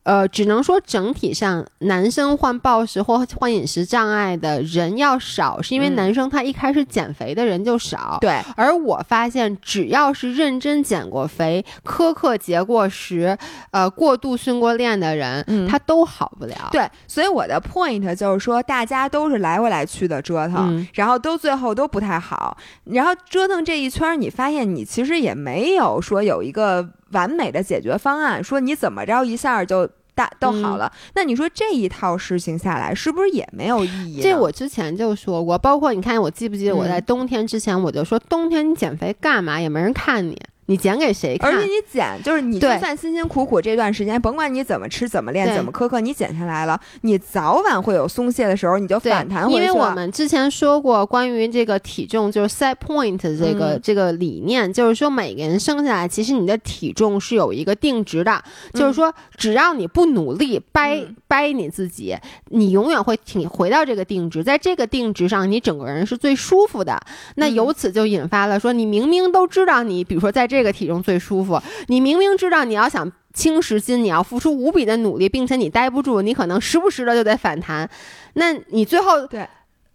[0.10, 8.18] 呃，只能说整体上男生患暴食或患饮食障碍的人要少，是因为嗯男生他一开始减肥的人就少。
[8.20, 13.38] 对，而我发现，只要是认真减过肥、苛刻节过食、
[13.70, 16.70] 呃过度训过练的人，嗯他都好不了。
[16.72, 29.88] 对，所以我的 point 就是说，大家都是来回来去的折腾，嗯然后都最后都不太好，然后折腾这一圈儿，你发现你其实也没有说有一个完美的解决方案，说你怎么着一下就。
[30.20, 34.22] 大都好了，那你说这一套事情下来，是不是也没有意义？
[34.22, 39.62] 这我之前就说过，包括你看，我记不记得我在嗯冬天之前我就说，冬天你减肥干嘛？
[39.62, 40.38] 也没人看你，
[40.70, 41.52] 你减给谁看？
[41.52, 62.16] 而且你减，就是你就算辛辛苦苦这段时间，甭管你怎么吃、怎么练、怎么苛刻，你减下来了，你早晚会有松懈的时候，你就反弹回去因为我们之前说过关于这个体重就是 set point 这个、嗯这个理念，就是说每个人生下来其实你的体重是有一个定值的，就是说只要你不努力掰、嗯掰你自己，
[62.50, 67.00] 你永远会挺回到这个定值，在这个定值上你整个人是最舒服的。
[67.36, 73.12] 那嗯由此就引发了说，你明明都知道你，比如说在这个体重最舒服，你明明知道你要想。
[73.32, 77.88] 轻十斤，你要付出无比的努力，并且你待不住，你可能时不时的就得反弹，
[78.34, 79.48] 那你最后对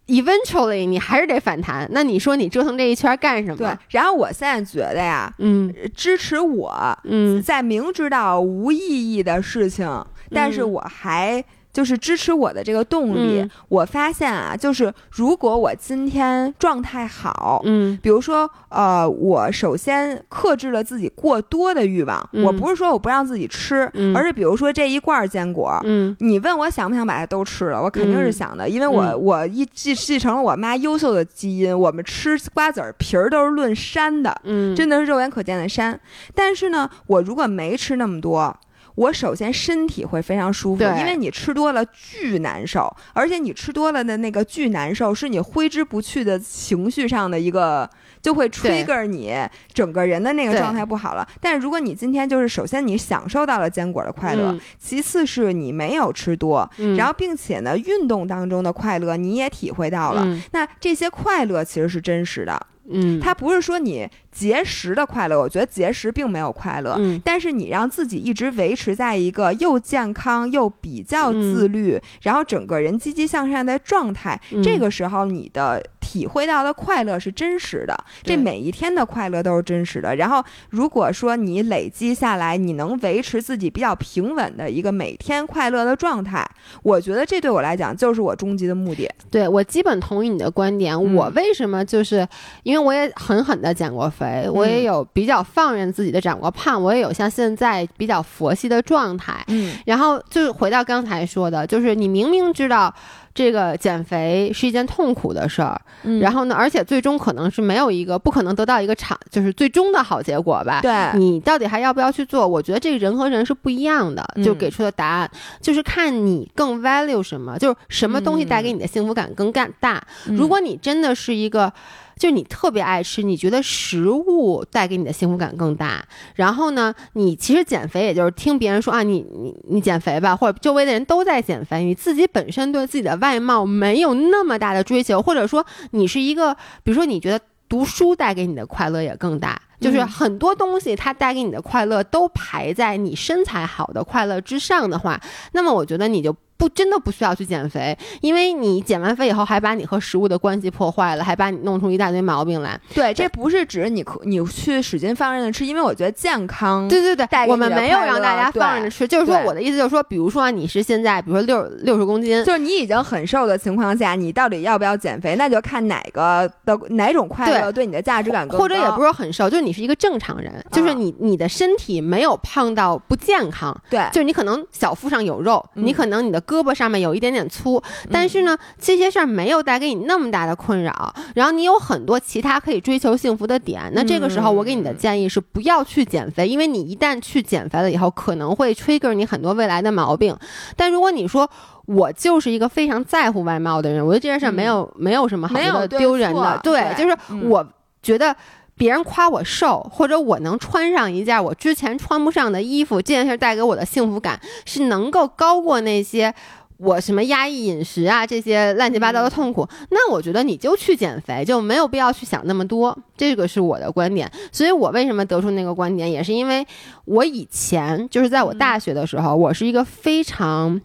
[0.07, 1.85] eventually 你还是得反弹。
[1.91, 3.57] 那你说你折腾这一圈干什么？
[3.57, 8.77] 对，，然后我现在觉得呀，嗯支持我嗯在明知道无意
[9.13, 11.43] 义的事情，但是嗯我还
[11.75, 13.41] 就是支持我的这个动力。
[13.41, 25.77] 嗯我发现啊，就是如果我今天状态好，嗯比如说，呃，我首先克制了自己过多的欲望，嗯我不是说我不让自己吃，嗯而是比如说这一罐儿坚果。
[25.83, 35.99] 嗯你问我想不想把它都吃了，我肯定是嗯想的，因为我、嗯我一继继承了我妈优秀的基因，我们吃瓜子儿皮儿都是论山的，嗯，真的是肉眼可见的山。
[36.33, 38.55] 但是呢，我如果没吃那么多，
[38.95, 47.89] 我首先身体会非常舒服，因为你吃多了巨难受，而且你吃多了的那个巨难受是你挥之不去的情绪上的一个。
[48.21, 49.35] 就会对 trigger 你
[49.71, 51.27] 整个人的那个状态不好了。
[51.39, 62.59] 但是如果你今天就是首先你享受到了坚果的快乐，嗯其次是你没有吃多，嗯然后并且呢运动当中的快乐你也体会到了，嗯那这些快乐其实是真实的。
[62.89, 80.15] 嗯，它不是说你节食的快乐，我觉得节食并没有快乐，嗯但是你让自己一直维持在一个又健康又比较自律，然后整个人积极向上的状态，嗯这个时候你的体会到的快乐是真实的，这每一天的快乐都是真实的。
[80.17, 86.45] 然后如果说你累积下来，你能维持自己比较平稳的一个每天快乐的状态，
[86.83, 89.09] 我觉得这对我来讲就是我终极的目的。
[89.31, 90.93] 对我基本同意你的观点。
[90.93, 92.27] 嗯我为什么就是
[92.63, 99.43] 因为我也狠狠的减过肥，我也有比较放任自己的长过胖，我也有像现在比较佛系的状态。
[99.47, 102.93] 嗯然后就是回到刚才说的，就是你明明知道
[103.33, 110.79] 这个减肥是一件痛苦的事儿，嗯然后呢，而且最终可能是没有一个不可能得到一个长，就是最终的好结果吧。
[110.81, 112.47] 对，你到底还要不要去做？
[112.47, 115.29] 我觉得这个人和人是不一样的，嗯就给出的答案、
[115.61, 120.01] 就是看你更 value 什么，就是什么东西带给你的幸福感更干大。
[120.27, 121.71] 嗯如果你真的是一个。
[122.17, 126.05] 就是你特别爱吃，你觉得食物带给你的幸福感更大。
[126.35, 139.61] 然后呢，你其实减肥也就是听别人说啊，你你你减肥吧，或者周围的人都在减肥，你自己本身对自己的外貌没有那么大的追求，或者说你是一个，比如说你觉得读书带给你的快乐也更大。
[139.81, 145.19] 就是嗯很多东西它带给你的快乐都排在你身材好的快乐之上的话，
[145.51, 152.79] 那么我觉得你就不真的不需要去减肥，因为你减完肥以后还把你和食物的关系破坏了，还把你弄出一大堆毛病来。
[152.93, 165.35] 对，这不是指你可你去使劲放任的吃，因为我觉得健康对对对我们没有让大家放任的吃，就是说我的意思就是说，比如说啊你是现在比如说六六十公斤，就是你已经很瘦的情况下，你到底要不要减肥？
[165.35, 177.81] 那就看哪个的哪种快乐对你的价值感更高，或者也不是很瘦，就是你是一个正常人，就是你你的身体没有胖到不健康，对，就是你可能小腹上有肉，嗯你可能你的胳膊上面有一点点粗，
[178.11, 183.91] 但是呢，这些事儿没有带给你那么大的困扰，然后你有很多其他可以追求幸福的点。
[183.93, 190.37] 那这个时候，我给你的建议是不要去减肥，因为你一旦去减肥了以后，可能会 trigger 你很多未来的毛病。
[190.75, 191.49] 但如果你说，
[191.85, 197.67] 我就是一个非常在乎外貌的人，我觉得这件事儿没有、没有什么好觉得没有对丢人的，对，对就是嗯我
[198.01, 198.35] 觉得。
[198.77, 206.33] 别人夸我瘦，或者我能穿上一件我之前穿不上的衣服，这件事带给我的幸福感是能够高过那些
[206.77, 212.97] 我什么压抑饮食啊，这些乱七八糟的痛苦，那我觉得你就去减肥，就没有必要去想那么多。
[213.15, 214.29] 这个是我的观点。
[214.51, 216.67] 所以我为什么得出那个观点，也是因为
[217.05, 220.81] 我以前就是在我大学的时候，我是一个非常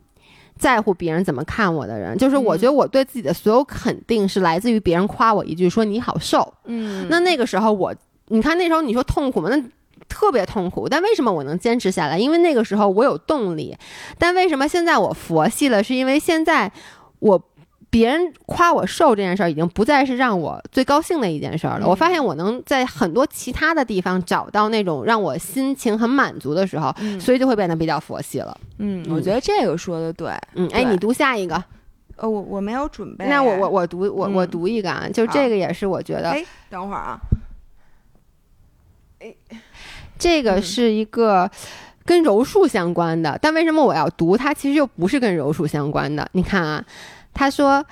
[0.61, 6.53] 在乎别人怎么看我的人，就是我觉得我对自己的所有肯定是来自于别人夸我一句说你好瘦。
[6.67, 7.95] 嗯那那个时候我，
[8.29, 9.49] 你看那时候你说痛苦吗？
[9.51, 9.61] 那
[10.07, 12.19] 特别痛苦，但为什么我能坚持下来？
[12.19, 13.75] 因为那个时候我有动力。
[14.19, 15.83] 但为什么现在我佛系了？
[15.83, 16.71] 是因为现在
[17.21, 17.43] 我
[17.91, 21.87] 别人夸我瘦这件事儿，已经不再是让我最高兴的一件事儿了。
[21.87, 28.57] 嗯我发现我能在很多其他的地方找到那种让我心情很满足的时候，嗯所以就会变得比较佛系了。
[28.79, 30.33] 嗯，我觉得这个说的对。
[30.55, 31.63] 嗯，哎，你读下一个。
[32.17, 33.27] 呃，我我没有准备。
[33.27, 37.19] 那我我我读我我嗯读一个啊，就这个也是我觉得哎，等会儿啊，
[40.19, 41.51] 这个嗯是一个
[42.05, 44.53] 跟柔术相关的，但为什么我要读它？
[44.53, 46.29] 其实又不是跟柔术相关的。
[46.33, 46.85] 你看啊，
[47.41, 47.83] 他说。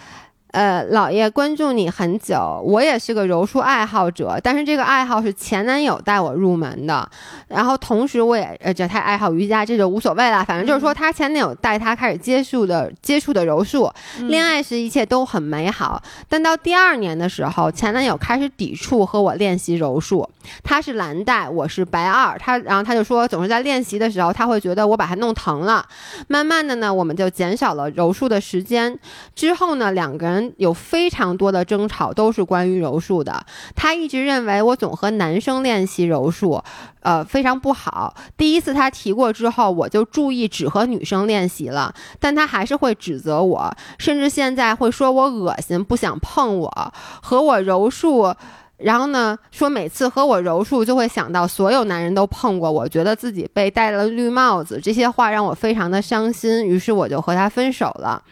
[0.51, 7.09] 呃，老爷关注你很久，我也是个柔术爱好者，但是这个爱好是前男友带我入门的，
[7.49, 20.29] 然后同时我也呃，这他爱好瑜伽，这就无所谓了，反正就是说他前男友带他开始接触的接触的柔术，恋爱时一切都很美好，但到第二年的时候，前男友开始抵触和我练习柔术，
[20.63, 25.85] 他是蓝带，我是白二，他然后他就说，总是在练习的时候，他会觉得我把他弄疼了。
[26.27, 28.99] 慢慢的呢，我们就减少了柔术的时间。
[29.35, 33.45] 之后呢，两个人有非常多的争吵，都是关于柔术的。
[33.75, 36.63] 他一直认为我总和男生练习柔术，
[37.01, 38.15] 呃，非常不好。
[38.37, 48.35] 第一次他提过之后，我就注意只和女生练习了，但他还是会指责我，甚至现在会说我恶心，不想碰我，和我柔术。
[48.79, 58.23] 然后呢，说每次和我柔术就会想到所有男人都碰过我，觉得自己被戴了绿帽子，这些话让我非常的伤心，于是我就和他分手了。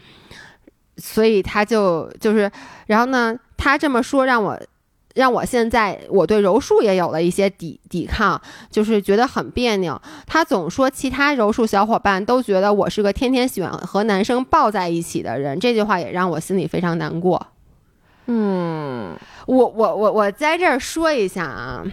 [0.97, 2.51] 所以他就就是，
[2.87, 4.59] 然后呢，他这么说让我。
[5.15, 9.99] 让我现在我对柔术也有了一些抵抵抗，就是觉得很别扭。
[10.27, 17.47] 他总说其他柔术小伙伴都觉得我是个天天喜欢和男生抱在一起的人，这句话也让我心里非常难过。
[18.27, 21.83] 嗯，我我我我在这儿说一下啊，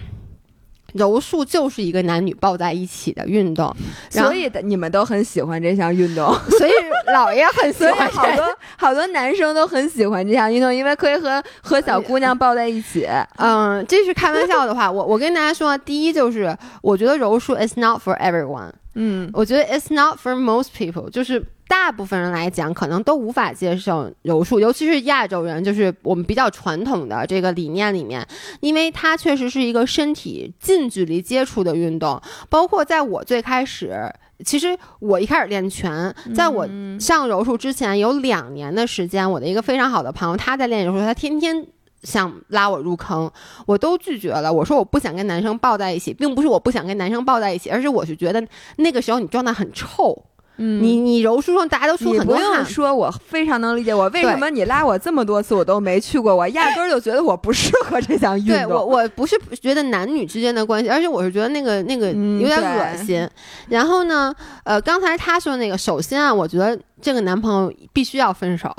[0.95, 3.75] 柔术就是一个男女抱在一起的运动，
[4.11, 6.73] 所以的你们都很喜欢这项运动， 所以
[7.13, 8.45] 老爷很喜所以欢好多
[8.79, 13.07] 好多男生都很喜欢这项运动，因为可以和和小姑娘抱在一起。
[13.37, 14.91] 嗯，这是开玩笑的话。
[14.91, 28.27] 我我跟大家说，第一就是我觉得柔术 is not for everyone，嗯我觉得 it's not for most people，就是大部分人来讲，可能都无法接受柔术，尤其是亚洲人，就是我们比较传统的这个理念里面，
[28.61, 32.21] 因为它确实是一个身体近距离接触的运动。
[32.49, 34.11] 包括在我最开始，
[34.45, 41.67] 其实我一开始练拳，在我嗯上柔术之前有两年的时间，我的一个非常好的朋友，他在练柔术，他天天。
[42.03, 43.33] 想拉我入坑，
[43.65, 44.53] 我都拒绝了。
[44.53, 48.47] 我说我不想跟男生抱在一起，并不是我不想跟男生抱在一起，而是我是觉得
[48.77, 50.23] 那个时候你状态很臭，
[50.57, 58.55] 嗯你你柔术上大家都出很多汗，用说，我非常能理解我为什么你拉我这么多次我都没去过，我压根儿就觉得我不适合这项运动。
[58.55, 63.29] 对我我不是觉得男女之间的关系，而且我是觉得那个那个嗯有点恶心。
[63.69, 68.73] 然后呢，呃，刚才他说那个，首先啊，我觉得这个男朋友必须要分手。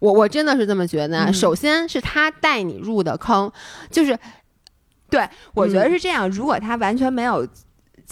[0.00, 1.26] 我我真的是这么觉得啊。
[1.28, 3.48] 嗯首先是他带你入的坑，
[3.90, 4.18] 就是
[5.08, 7.46] 对我觉得嗯是这样，如果他完全没有。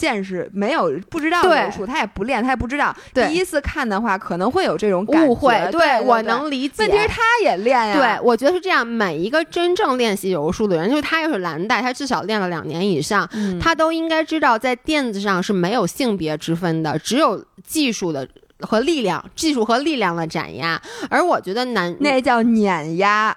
[0.01, 2.97] 见识没有不知道对柔术，他也不练，他也不知道。
[3.13, 5.53] 第一次看的话，可能会有这种感觉误会。
[5.71, 6.85] 对对我对能理解。
[6.85, 7.95] 问题是他也练呀。
[7.95, 8.87] 对，我觉得是这样。
[8.87, 18.27] 每一个真正练习柔术的人，就是他又是蓝带，他至少练了两年以上，嗯，他都应该知道，在垫子上是没有性别之分的，只有技术的
[18.61, 20.81] 和力量，技术和力量的碾压。
[21.11, 23.37] 而我觉得男那叫碾压，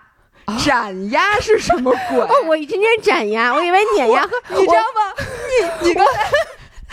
[0.63, 2.19] 斩压是什么鬼？
[2.19, 5.13] 哦，我一听见斩压，我以为碾压和你知道吗？
[5.81, 6.21] 你你刚才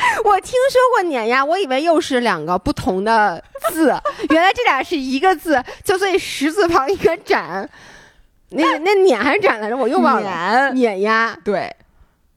[0.24, 3.94] 我听说过碾压，我以为又是两个不同的字，
[4.30, 7.68] 原来这俩是一个字，就所以十字旁一个斩。
[8.50, 9.76] 那那碾还是斩来着？
[9.76, 10.72] 我又忘了。
[10.72, 11.72] 碾碾压，对，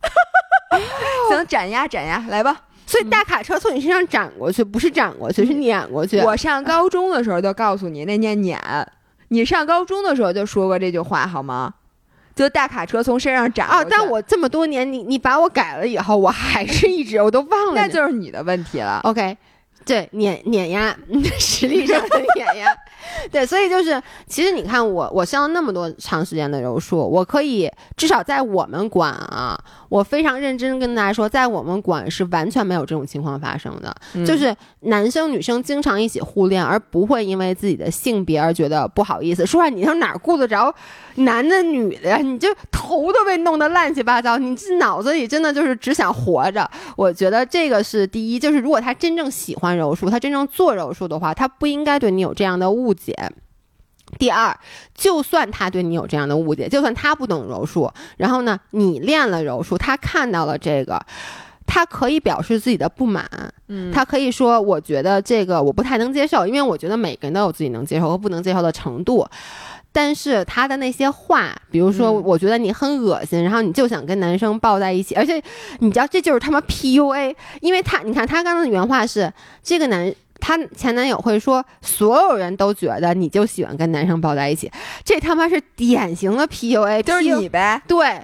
[1.30, 2.62] 行，斩压斩压，来吧。
[2.86, 6.20] 所以大卡车从你身上斩过去，不是斩过去，是碾过去。
[6.20, 8.60] 我上高中的时候就告诉你，那念碾。
[9.34, 11.74] 你上高中的时候就说过这句话好吗？
[12.36, 13.84] 就大卡车从身上斩啊！
[13.84, 17.74] 但我这么多年，你你把我改了以后，我还是一直我都忘了。
[17.76, 19.00] 那就是你的问题了。
[19.04, 19.38] OK，
[19.86, 20.96] 对碾碾压，
[21.40, 22.68] 实力上的碾压。
[23.32, 39.46] 对，所以就是，其实你看我，我上了那么多长时间的柔术，我可以至少在我们馆啊，我非常认真跟大家说，在我们馆是完全没有这种情况发生的，嗯就是男生女生经常一起互练，而不会因为自己的性别而觉得不好意思。
[39.46, 40.74] 说实话，你上哪儿顾得着
[41.16, 42.18] 男的女的呀？
[42.18, 46.68] 你就头都被弄得乱七八糟，你这脑子里真的就是只想活着。
[46.96, 53.16] 我觉得这个是第一，就是如果他真正喜欢柔术，他真正做柔术的话，他不应该对你有这样的误解。
[54.20, 54.56] 第二，
[54.94, 61.04] 就算他对你有这样的误解，就算他不懂柔术，然后呢，你练了柔术，他看到了这个，
[61.66, 63.28] 他可以表示自己的不满，
[63.70, 69.26] 嗯他可以说，我觉得这个我不太能接受，因为我觉得每个人都有自己能接受和不能接受的程度。
[69.94, 75.42] 但是他的那些话，比如说，嗯我觉得你很恶心，然后你就想跟男生抱在一起，而且
[75.80, 79.32] 你知道这就是他妈 PUA，因为他，你看他刚刚的原话是，
[79.62, 84.70] 这个男他前男友会说，所有人都觉得你就喜欢跟男生抱在一起，
[85.06, 87.82] 这他妈是典型的 PUA，就是你呗。
[87.88, 88.20] 对。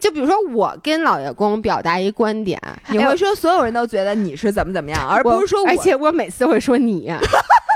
[0.00, 2.58] 就比如说，我跟老爷公表达一观点，
[2.88, 5.68] 你哎会说所有人都觉得你是怎么怎么样，而不是说我。
[5.68, 7.12] 而且我每次会说你，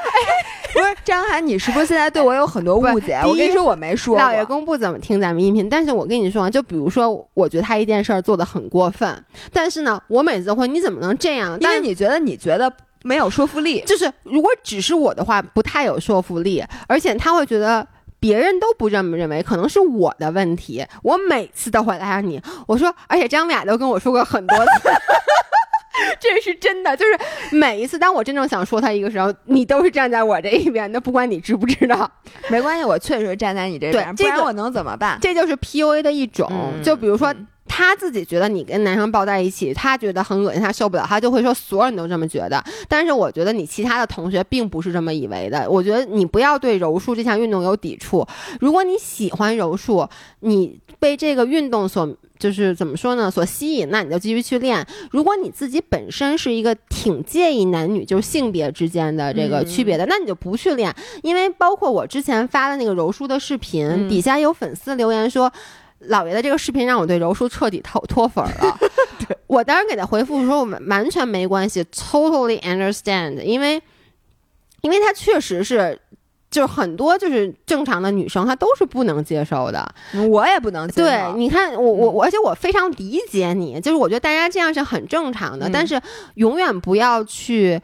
[0.72, 3.20] 不是张涵，你是不是现在对我有很多误解？
[3.24, 4.18] 我跟你说，我没说。
[4.18, 11.54] 老爷公不怎么听咱们音频，但是我跟你说啊，就比如说，我觉得他一件事儿做的很过分，但是呢，我每次会，你怎么能这样？
[11.54, 13.82] 因但是为你觉得你觉得没有说服力。
[13.86, 17.86] 就是如果只是我的话，不太有说服力，而且他会觉得。
[18.22, 20.84] 别人都不这么认为，可能是我的问题。
[21.02, 24.90] 我每次都会拉着你，我说，而且张雅都跟我说过很多次，
[26.20, 26.96] 这是真的。
[26.96, 32.10] 就是每一次当我真正想说他一个时候，你都是站在我这一边的，不管你知不知道。
[32.48, 35.18] 没关系，我确实站在你这边，这个不然我能怎么办？
[35.20, 36.48] 这就是 PUA 的一种。
[36.50, 42.62] 嗯就比如说嗯，他自己觉得你跟男生抱在一起，他觉得很恶心，他受不了，他就会说所有人都这么觉得。
[42.88, 45.70] 但是我觉得你其他的同学并不是这么以为的。
[45.70, 48.26] 我觉得你不要对柔术这项运动有抵触。
[48.58, 50.04] 如果你喜欢柔术，
[50.40, 53.30] 你被这个运动所就是怎么说呢？
[53.30, 54.84] 所吸引，那你就继续去练。
[55.12, 60.92] 如果你自己本身是一个挺介意男女就是性别之间的这个区别的，那你就不去练。
[61.22, 65.50] 因为包括我之前发的那个柔术的视频，嗯底下有粉丝留言说。
[66.00, 68.78] 老爷的这个视频让我对柔术彻底脱脱粉儿了。
[69.46, 73.80] 我当时给他回复说，我们完全没关系，totally understand，因为
[74.80, 76.00] 因为他确实是，
[76.50, 79.94] 就是很多就是正常的女生她都是不能接受的。
[80.30, 86.00] 我也不能接受对，你看我我我，而且我非常理解你，就是我觉得大家这样是很正常的，嗯但是
[86.34, 87.80] 永远不要去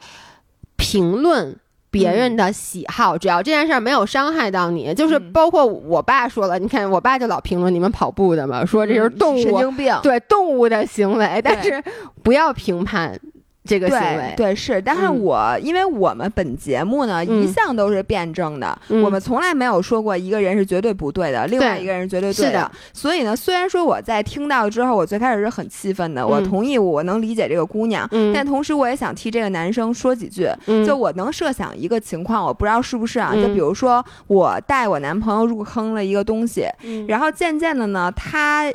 [0.75, 1.55] 评论。
[1.89, 5.31] 别人的喜好，只要这件事儿没有伤害到你，就是嗯。
[5.31, 9.99] 包括我爸说了，你看我爸就老评论你们跑步的嘛，说这是动物，嗯神经病。
[10.03, 11.83] 对动物的行为，但是
[12.23, 13.19] 不要评判
[13.67, 14.47] 这个行为对。
[14.47, 28.07] 对是，但是嗯我、因为我们本节目呢、嗯一向都是辩证的，嗯我们从来没有说过一个人是绝对不对的，另外一个人是绝对对是的所以呢，虽然说我在听到之后，我最开始是很气愤的，我嗯同意，我能理解这个姑娘。
[28.11, 30.49] 嗯，但同时，我也想替这个男生说几句。
[30.67, 33.31] 嗯就我能设想一个情况，我不知道是不是啊？
[33.33, 38.71] 嗯就比如说，我带我男朋友入坑了一个东西，嗯然后渐渐的呢，他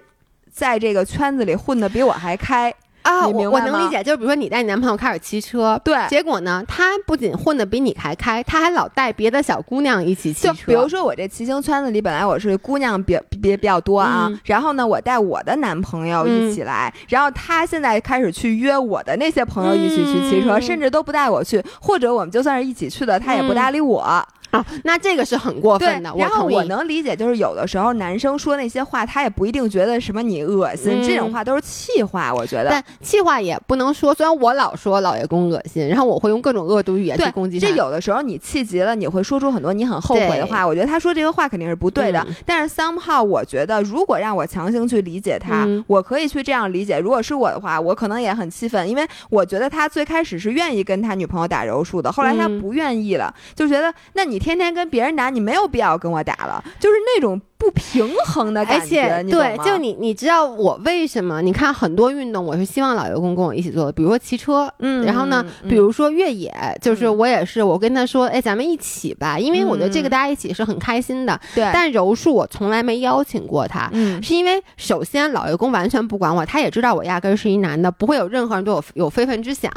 [0.52, 2.72] 在这个圈子里混的比我还开。
[3.02, 24.24] 啊，我我能理解，就是比如说你带你男朋友开始骑车，对结果呢，他不仅混的比你还开，他还老带别的小姑娘一起骑车，就比如说我这骑行圈子里，本来我是姑娘比比比较多啊，嗯然后呢，我带我的男朋友一起来，然后他现在开始去约我的那些朋友一起去骑车，嗯甚至都不带我去，或者我们就算是一起去的，他也不搭理我。
[24.52, 26.46] 啊，那这个是很过分的，，然后。
[26.52, 32.68] 我能理解，就是有的时候男生说那些话，他也不一定觉得什么你恶心，嗯这种话都是气话，我觉得。
[32.68, 37.66] 但气话也不能说，虽然我老说老爷公恶心，然后我会用各种恶毒语言去攻击他。
[37.66, 40.66] 这有的时候你气急了，你会说出很多你很后悔的话。
[40.66, 46.98] 我觉得他说这个话肯定是不对的，嗯但是 somehow 我觉得，如果让我强行去理解他，嗯我可以去这样理解。
[46.98, 59.04] 如果是我的话，我可能也很气愤，因为我觉得他最开始是愿意跟他女朋友打柔术的，后来他嗯不愿意了，就觉得那你天天跟别人打，你没有必要跟我打了，就是那种不平衡的感觉。
[59.04, 61.40] 而且对，就你你知道我为什么？
[61.40, 71.38] 你看很多运动，我是希望老员工跟我一起做的，比如说骑车，嗯，然后呢，嗯比如说越野，就是嗯我也是，我跟他说，哎，咱们一起吧，因为我觉得这个嗯大家一起是很开心的。
[71.54, 73.88] 对，但柔术我从来没邀请过他。
[73.92, 79.70] 嗯是因为首先老员工完全不管我，他也知道我压根儿是一男的，不会有任何人对我有非分之想。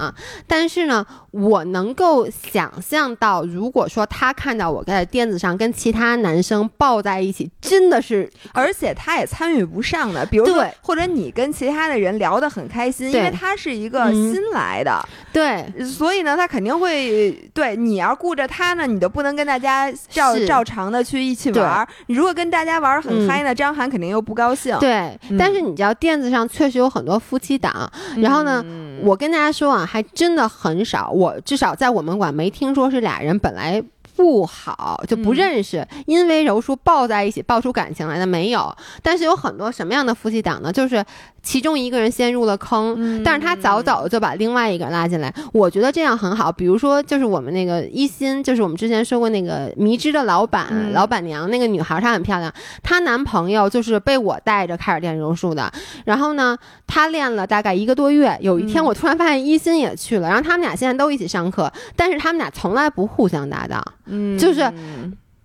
[0.47, 21.87] 但是呢，我能够想象到，如果说他看到我在垫子上跟其他男生抱在一起，真真的是，而且他也参与不上的，比如说对，或者你跟其他的人聊得很开心，因为他是一个嗯新来的，对所以呢，他肯定会对你要顾着他呢，你就不能跟大家照照常的去一起玩儿。
[22.07, 24.75] 你如果跟大家玩儿很嗯嗨呢，张涵肯定又不高兴。
[24.79, 25.15] 对。
[25.29, 33.83] 嗯但是你知道，垫子上确实有很多夫妻档，然后呢嗯我跟大家说啊，还真的很少，我至少在我们馆没听说是俩人本来。
[34.15, 40.71] 不好就不嗯认识，因为柔术抱在一起抱出感情来的没有，但是有很多什么样的夫妻档呢？
[40.71, 41.03] 就是
[41.45, 46.51] 其中一个人先入了坑，嗯但是他早早的就把另外一个人拉进来，我觉得这样很好。
[46.51, 55.71] 比如说，就是我们那个一心，就是我们之前说过那个迷之的老板、嗯老板娘那个女孩，她很漂亮，她男朋友就是被我带着开始练柔术的。
[56.03, 63.83] 然后呢，她练了大概一个多月，有一天嗯我突然发现一心也去了，然后他们俩现在都一起上课，但是他们俩从来不互相搭档。
[64.07, 64.71] 嗯就是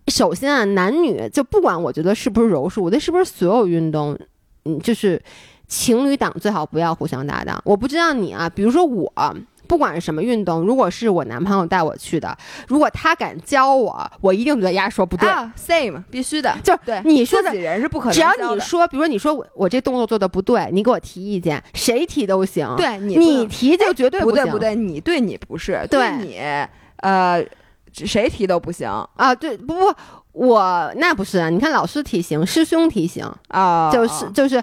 [0.09, 4.19] 首先啊，男女就不管我觉得是不是柔术，我觉得是不是所有运动，
[4.65, 5.21] 嗯，就是
[5.71, 7.59] 情侣档最好不要互相搭档。
[7.65, 9.11] 我不知道你啊，比如说我。
[9.71, 15.29] 不管是什么运动，如果是我男朋友带我去的，如果他敢教我，我一定觉得丫说不对。
[15.29, 22.75] 啊，same 必须的，就是对你说的自己人是不可能只要你说，比如说你说我我这动作做的不对，你给我提意见，谁提都行。
[22.77, 26.41] 对你你提就绝对行不对不对，你对你不是，对你
[26.97, 27.41] 呃
[27.93, 29.33] 谁提都不行啊！
[29.33, 29.95] 对，不不，
[30.33, 31.49] 我那不是啊。
[31.49, 34.61] 你看老师提行，师兄提行，啊，就是就是，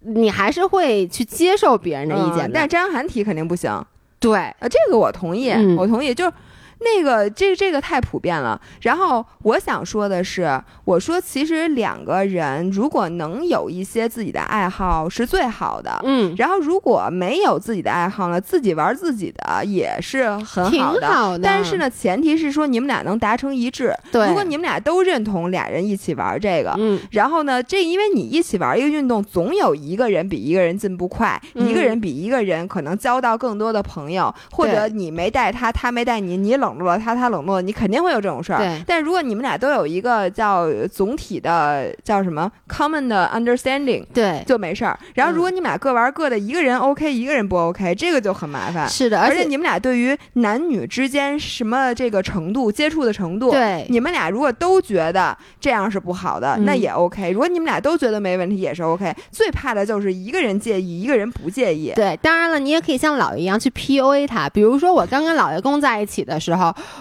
[0.00, 3.84] 你还是会去接受别人的意见但是张涵提肯定不行。
[4.18, 6.32] 对，呃，这个我同意，嗯我同意，就是。
[6.80, 8.60] 那个，这这个太普遍了。
[8.82, 16.00] 然后我想说的是，我说其实两个人如果能有一些自己的爱好是最好的。
[16.04, 21.06] 嗯，然后如果没有自己的爱好呢，自己玩自己的也是很挺好的。
[21.06, 21.40] 好的。
[21.42, 23.94] 但是，呢，前提是说你们俩能达成一致。
[24.12, 38.58] 对，如果你们俩都认同俩人一起玩这个，嗯然后呢，这因为你一起玩一个运动，总有一个人比一个人进步快，嗯一个人比一个人可能交到更多的朋友，或者你没带他，他没带你，你冷落了他，他冷落你，肯定会有这种事儿。
[38.58, 44.04] 对但如果你们俩都有一个叫总体的叫什么 common 的 understanding。
[44.12, 44.98] 对，就没事儿。
[45.14, 48.88] 然后，如果嗯你们俩各玩各的，一个人 OK，一个人不 OK，这个就很麻烦。
[48.88, 57.30] 是的，且而且你们俩对于男女之间什么这个程度、接触的程度，对你们俩如果都觉得这样是不好的，嗯那也 OK。
[57.30, 59.14] 如果你们俩都觉得没问题，也是 OK。
[59.30, 61.92] 最怕的就是一个人介意，一个人不介意。
[61.94, 64.48] 对，当然了，你也可以像姥爷一样去 PUA 他。
[64.48, 66.55] 比如说，我刚跟老爷公在一起的时候，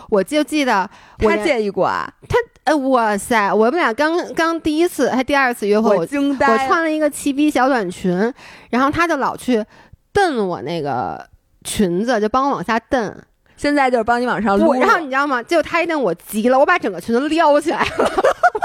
[0.10, 0.90] 我就记得
[1.20, 6.54] 我他连介意过啊，他哎，哇塞，我们俩刚刚第一次还第二次约会，我我惊呆了。
[6.54, 8.34] 我穿了一个齐逼小短裙，
[8.70, 9.64] 然后他就老去
[10.12, 11.28] 蹬我那个
[11.64, 13.16] 裙子，就帮我往下蹬。
[13.58, 15.42] 现在就是帮你往上撸，，然后你知道吗？
[15.42, 17.90] 结果他一蹬我急了，我把整个裙子撩起来了。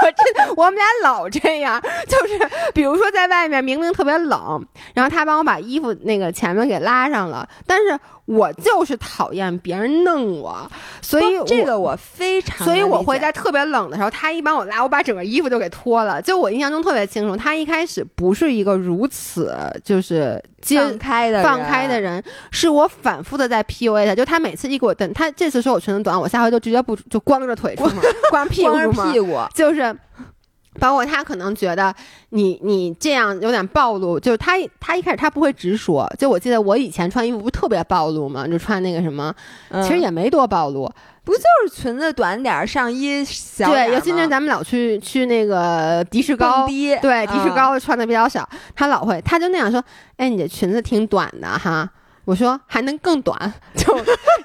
[0.01, 10.69] 我真，我们俩老这样，就是比如说在外面明明特别冷，然后他帮我把衣服那个前面给拉上了，但是我就是讨厌别人弄我，
[11.01, 16.21] 所以这个我非常所以我会在特别冷的时候，他一帮我拉，我把整个衣服都给脱了。
[16.21, 22.23] 就我印象中特别清楚，他一开始不是一个如此就是放开的放开的人。
[22.51, 24.15] 是我反复的在 PUA 他。
[24.15, 27.97] 就他每次一给我蹬，他这次说我裙子短，我下回就直接不就光着腿出门，
[28.29, 29.97] 光屁股光着出门，屁股，就是。
[30.79, 31.93] 包括他可能觉得
[32.29, 38.47] 你你这样有点暴露，就是他他一开始他不会直说，就我记得我以前穿衣服不是特别暴露嘛？
[38.47, 39.33] 就穿那个什么，
[39.69, 40.89] 嗯其实也没多暴露，
[41.23, 49.83] 不就是裙子短点儿，上衣小点对，尤其吗是咱们老去去那个迪士高，对，迪士嗯高穿的比较少，他老会，他就那样说，
[50.17, 51.89] 哎，你这裙子挺短的哈。
[52.25, 53.93] 我说还能更短， 就，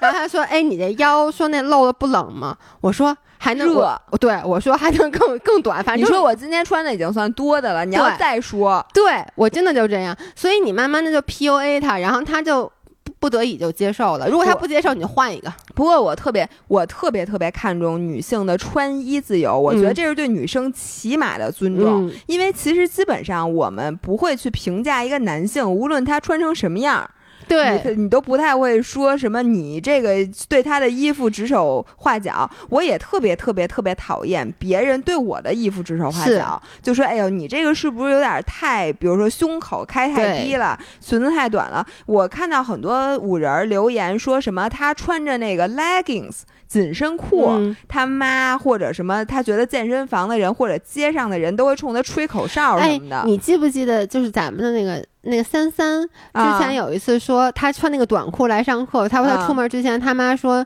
[0.01, 2.57] 然后他说，哎，你这腰说那露的不冷吗？
[2.81, 12.65] 我说还能热我对我说还能更更短，反正你说我今天穿的已经算多的了，你要再说，对我真的就这样，所以你慢慢的就 PUA 他，然后他就
[13.03, 14.27] 不不得已就接受了。
[14.27, 15.53] 如果他不接受，你就换一个。
[15.75, 22.07] 不过我特别，我特别特别看重女性的穿衣自由，我觉得嗯这是对女生起码的尊重。
[22.07, 27.09] 嗯，因为其实基本上我们不会去评价一个男性，无论他穿成什么样儿，
[27.47, 30.15] 对，你你都不太会说什么你这个
[30.49, 32.49] 对他的衣服指手画脚。
[32.69, 41.85] 我也特别特别特别讨厌别人对我的衣服指手画脚，就说哎呦你这个是不是有点太，比如说胸口开太低了，裙子太短了。
[42.05, 47.47] 我看到很多五人儿留言说什么他穿着那个 leggings 紧身裤。
[47.49, 60.65] 嗯他妈或者什么，他觉得健身房的人或者街上的人都会冲他吹口哨什哎么的。，你记不记得就是咱们的那个那个三三之啊前有一次说他穿那个短裤来上课，他说他啊出门之前他妈说。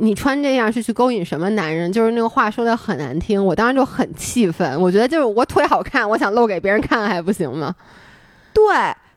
[0.00, 1.92] 你穿这样是去勾引什么男人？
[1.92, 4.80] 就是那个话说的很难听，我当时就很气愤。
[4.80, 7.74] 我觉得就是我腿好看，我想露给别人看还不行吗？
[8.54, 8.62] 对，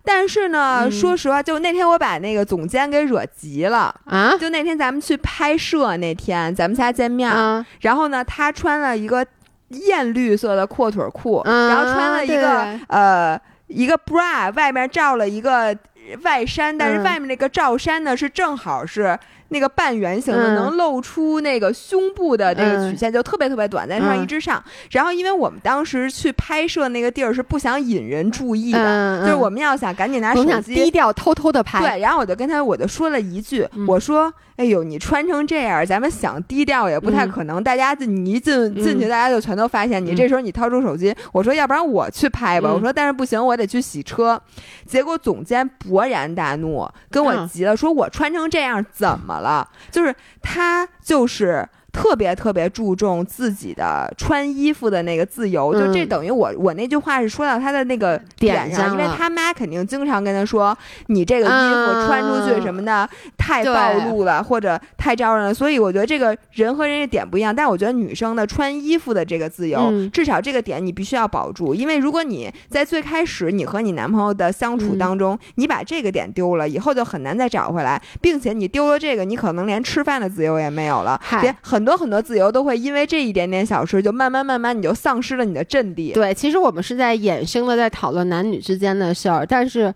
[0.03, 3.93] 但是呢，嗯说实话，就那天我把那个总监给惹急了。
[4.05, 9.25] 啊就那天咱们去拍摄那天，咱们仨见面，啊然后呢，他穿了一个
[9.69, 15.75] 艳绿色的阔腿裤，嗯然后穿了一个呃一个 bra，外面罩了一个
[16.23, 19.17] 外衫，但是嗯外面那个罩衫呢是正好是
[19.51, 24.61] 那个半圆形的，嗯能露出那个胸部的这个嗯曲线，就特别特别短，在上衣嗯之上。
[24.89, 30.91] 然后因为我们当时去拍摄那个地儿是不想引人注意的，嗯，就是我们要想赶紧拿手机低。
[30.91, 37.63] 调偷偷的拍，对，然后我就跟他，我就说了一句，嗯我说：“哎呦，你穿成这样，咱们想低调也不太嗯可能。
[37.63, 40.11] 大家你一进进去，嗯大家就全都发现你。
[40.11, 42.69] 嗯这时候你掏出手机，我说要不然我去拍吧。
[42.69, 44.39] 嗯我说但是不行，我得去洗车。
[44.85, 49.69] 结果总监勃然大怒，跟我嗯急了，说我穿成这样怎么了？
[49.91, 51.67] 就是他就是。
[51.91, 56.07] 特别特别注重自己的穿衣服的那个自由，就这嗯。
[56.07, 60.75] 等于我我那句话是说到他的那个点点上，因为他妈肯定经常跟他说，
[61.07, 65.53] 你这个衣服穿出去什么的太暴露了，或者太招人了。
[65.53, 70.09] 所以我觉得这个人和人的点不一样，但我觉得女生的穿衣服的这个自由，嗯。
[70.11, 74.97] 至少这个点你必须要保住，因为如果你在最开始你和你男朋友的相处嗯。
[74.97, 81.41] 当中，你把这个点丢了，以后就很难再找回来，并且你丢了这个，你可能连吃饭的自由也没有了，嗨。
[81.41, 86.11] 连很多很多自由都会因为这一点点小事，就慢慢慢慢你就丧失了你的阵地。
[86.13, 89.91] 对，其实我们是在衍生的在讨论男女之间的事儿，但是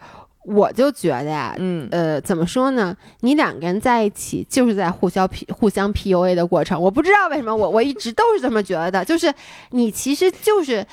[0.45, 2.97] 我就觉得呀，嗯，呃，怎么说呢？
[3.19, 6.81] 你两个人在一起就是在互相 P 互相 PUA 的过程。
[6.81, 9.31] 我不知道为什么，我我一直都是这么觉得，就是
[9.69, 10.83] 你其实就是。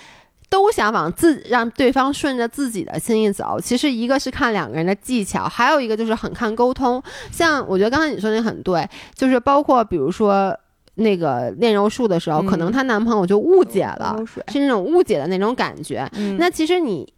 [0.52, 3.58] 都想往自让对方顺着自己的心意走。
[3.58, 7.02] 其实一个是看两个人的技巧，还有一个就是很看沟通。
[7.30, 10.54] 像我觉得刚才你说的很对，就是包括比如说
[10.94, 14.16] 那个炼柔术的时候，可能嗯她男朋友就误解了，
[14.48, 16.08] 是那种误解的那种感觉。
[16.14, 17.12] 嗯那其实你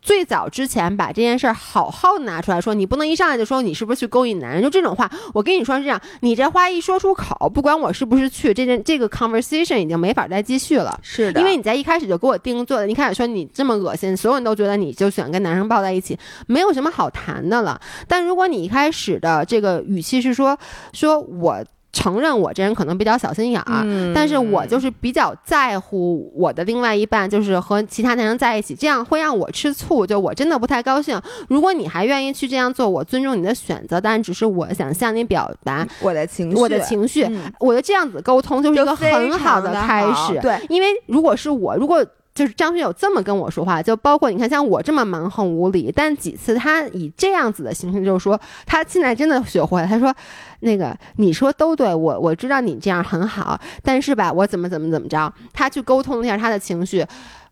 [0.00, 10.96] 最早之前把这件事儿好好拿出来说，你不能一上来就说你是不是去勾引男人，就这种话，我跟你说是这样，你这话一说出口，不管我是不是去，这件这个 conversation 已经没法再继续了。
[11.02, 16.16] 是的，因为你在一开始就给我定做的，一开始说你这么恶心，所有人都觉得你就喜欢跟男生抱在一起，
[16.46, 17.80] 没有什么好谈的了。
[18.06, 20.56] 但如果你一开始的这个语气是说，
[20.92, 21.64] 说我
[21.96, 31.18] 承认我这人可能比较小心眼儿，嗯但是我就是比较在乎我的另外一半，就是和其他男生在一起，这样会让我吃醋，就我真的不太高兴。
[31.48, 37.24] 如果你还愿意去这样做，我尊重你的选择，但只是我想向你表达我的情绪，我的情绪。
[37.24, 42.04] 嗯我的这样子沟通就是一个很好的开始，对，因为如果是我，如果
[42.36, 49.86] 就是张学友这么跟我说话，就包括你看，像我这么蛮横无理，但几次他以这样子的形式，就是说他现在真的学会了。
[49.86, 50.14] 他说，
[50.60, 57.02] 那个你说都对我，我知道你这样很好，但是吧，我怎么怎么怎么着，他去沟通一下他的情绪。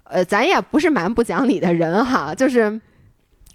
[0.05, 2.79] 呃，咱也不是蛮不讲理的人哈，就是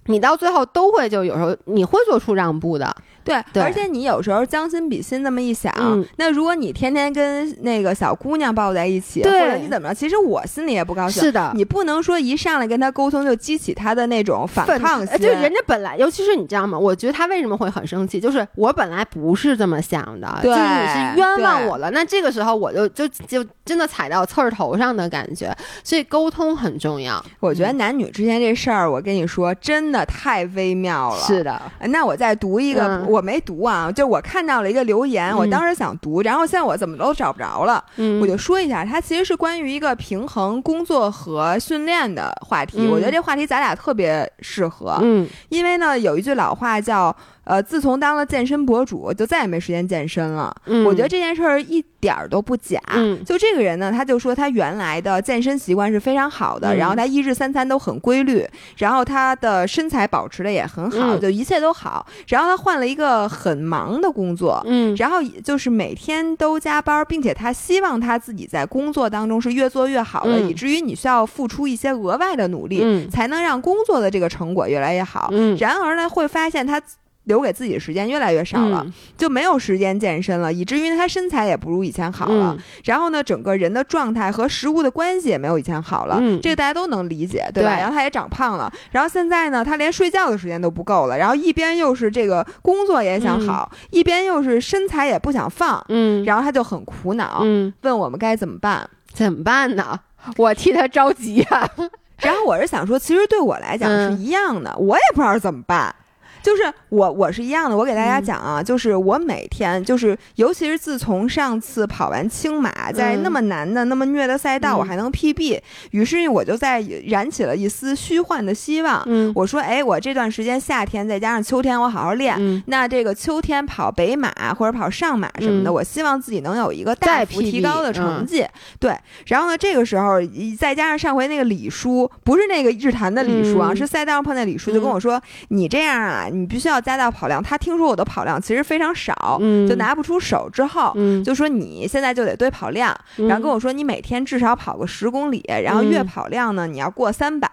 [0.06, 2.94] 你到最后都会就有时候你会做出让步的，
[3.30, 11.24] 对，对而且你有时候将心比心这么一想，嗯那如果你天天跟那个小姑娘抱在一起，或者你怎么着，其实我心里也不高兴。
[11.24, 16.78] 是的，你不能说一上来跟她沟通就激起她的那种反抗心，呃就人家本来，尤其是你知道吗？
[16.78, 21.92] 我觉得她为什么会很生气，就是我本来不是这么想的，就是你是冤枉我了。
[21.92, 27.24] 那这个时候我就就就真的踩到刺儿头上的感觉，所以沟通很重要。
[27.40, 31.20] 我觉得男女之间这事儿，我跟你说，真的太微妙了。
[31.20, 42.78] 是的，那我再读一个，嗯我没读啊，就我看到了一个留言，我嗯当时想读，然后现在我怎么都找不着了，嗯，我就说一下，它其实是关于一个平衡工作和训练的话题。
[42.80, 47.15] 嗯我觉得这话题咱俩特别适合，嗯因为呢有一句老话叫。
[47.50, 50.56] 呃，自从当了健身博主，就再也没时间健身了。
[50.68, 52.80] 嗯，我觉得这件事儿一点儿都不假。
[52.93, 58.47] 嗯就这个人呢，他就说他原来的健身习惯是非常好的，嗯然后他一日三餐都很规律，
[58.78, 62.06] 然后他的身材保持的也很好，嗯就一切都好。
[62.28, 75.30] 然后他换了一个很忙的工作，嗯然后也就是每天都加班，并且他希望他自己在工作当中是越做越好的，嗯以至于你需要付出一些额外的努力，嗯才能让工作的这个成果越来越好。
[75.32, 76.80] 嗯然而呢，会发现他。
[77.26, 82.55] 留给自己的时间越来越少了，嗯就没有时间健身了，以至于他身材也不如以前好了。
[82.57, 87.76] 嗯然后呢，整个人的状态和食物的关系也没有以前好了，嗯这个大家都能理解，对吧？
[87.76, 98.89] 对然后他也长胖了，然后现在呢，他连睡觉的时间都不够了，然后一边又是这个工作也想好，一边又是身材也不想放，嗯，然后他就很苦恼，嗯问我们该怎么办。
[99.11, 99.99] 怎么办呢？
[100.38, 101.67] 我替他着急啊。
[102.22, 105.93] 然后我是想说，其实对我来讲是嗯一样的，我也不知道怎么办。
[106.42, 108.24] 就是我我是一样的，我给大家嗯。
[108.24, 114.80] 讲啊，就是我每天就是，尤其是自从上次跑完青马，在那么难的、那么虐的赛道，嗯。
[114.80, 115.60] 我还能 PB，
[115.92, 119.04] 于是我就在燃起了一丝虚幻的希望。
[119.08, 119.32] 嗯。
[119.36, 122.36] 我说，哎，我这段时间夏天再加上秋天，我好好练。
[122.40, 122.62] 嗯。
[122.68, 125.74] 那这个秋天跑北马或者跑上马什么的，嗯。
[125.74, 128.46] 我希望自己能有一个大幅提高的成绩。
[128.80, 128.96] 对，
[129.28, 133.76] 然后呢，这个时候一再加上上回那个李叔，不是那个日坛的李叔啊，嗯。
[133.76, 140.94] 是赛道上碰见李叔，就跟我说：“你这样啊，你必须要加大跑量。”他听说我的跑量其实非常少，嗯就拿不出手之后。
[140.96, 142.96] 嗯，就说你现在就得堆跑量，
[143.28, 147.50] 然后跟我说你每天至少跑个十公里，然后月嗯跑量呢你要过三百，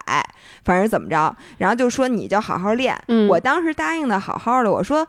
[0.64, 2.97] 反正怎么着，然后就说你就好好练。
[3.09, 5.07] 嗯我当时答应的好好的，我说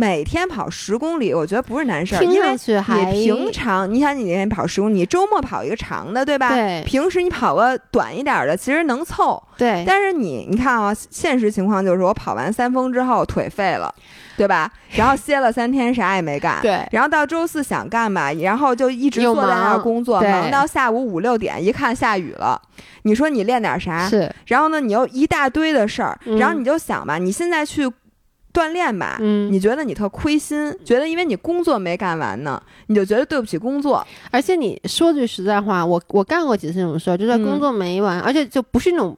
[0.00, 2.56] 每天跑十公里，我觉得不是难事儿，因为
[3.12, 6.54] 你平常你想你那天跑十公里，你周末跑一个长的，对吧？
[6.54, 9.42] 对平时你跑个短一点的，其实能凑。
[9.58, 13.94] 对，但是你你看啊，现实情况就是我跑完三峰之后腿废了，
[14.38, 14.72] 对吧？
[14.96, 16.60] 然后歇了三天，啥也没干。
[16.62, 22.58] 对然后到周四想干吧，然后就一直坐在那儿工作，对忙到下午五六点，一看下雨了。
[23.02, 24.08] 你说你练点啥？
[24.08, 27.86] 是然后呢，你又一大堆的事儿，嗯然后你就想吧，你现在去
[28.52, 34.06] 锻炼吧，嗯你觉得你特亏心，觉得因为你工作没干完呢，你就觉得对不起工作。
[34.30, 39.16] 而且你说句实在话，我我干过几次这种事儿，就是嗯工作没完，而且就不是那种。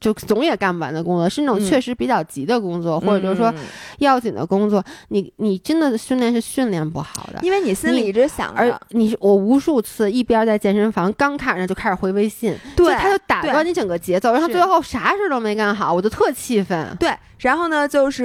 [0.00, 3.58] 就总也干不完的工作，是那种嗯确实比较急的工作，或者就是说嗯，
[3.98, 7.38] 要紧的工作，你你真的训练是训练不好的。
[7.42, 16.96] 因为你心里一直想而着，你我无数次一边在健身房刚看着就开始回微信，对就他就打对乱你整个节奏，然后最后啥事儿都没干好，我就特气愤。
[16.98, 18.24] 对，然后呢，就是，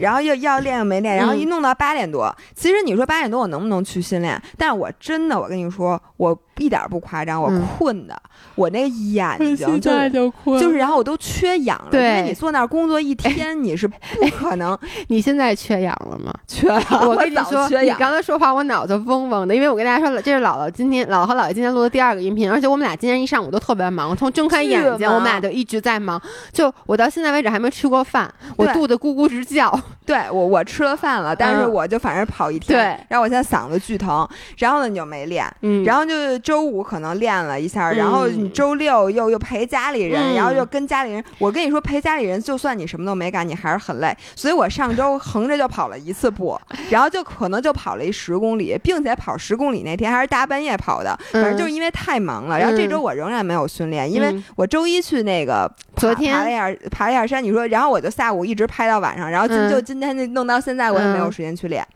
[0.00, 2.34] 然后又要练又没练，然后嗯一弄到八点多。
[2.54, 4.40] 其实你说八点多我能不能去训练？
[4.56, 8.16] 但是我真的，我跟你说，我一点儿不夸张，我嗯困的，
[8.54, 10.10] 我那个眼睛就是。
[10.10, 13.96] 就困就是，然后我都缺氧了，因为你坐那儿工作一天， 你是不
[14.38, 16.32] 可能 你现在缺氧了吗？
[16.46, 17.08] 缺了。
[17.08, 26.20] 我跟你说，你刚才说话，我脑子嗡嗡的，因为我跟大家说，这是姥姥今天姥姥和姥爷今天录的第二个音频，而且我们俩今天一上午都特别忙，从睁开眼睛，我们俩就一直在忙。
[26.52, 28.15] 就我到现在为止还没吃过饭，
[28.56, 29.78] 我肚子咕咕直叫。
[30.06, 41.24] 对我我吃了饭了，但是嗯我就反正跑一天，对然后我现在嗓子巨疼，然后呢你就没练，嗯然后就周五可能练了一下，然后你嗯周六又又陪家里人，嗯然后又跟家里人。
[41.38, 44.16] 我跟你说，陪家里人，就算你什么都没干，你还是很累。
[44.36, 46.56] 所以我上周 横着就跑了一次步，
[46.88, 52.56] 然后就可能就跑了一十公里，并且跑十公里那天还是大半夜跑的，反正就是因为太忙了。
[52.56, 61.86] 然后这周我仍然没有训练，因为嗯我周一去那个爬昨天爬了一下爬了一下山，你说，然后我就下午一直拍到晚上，然后今嗯就今天就弄到现在，我也没有嗯时间去练。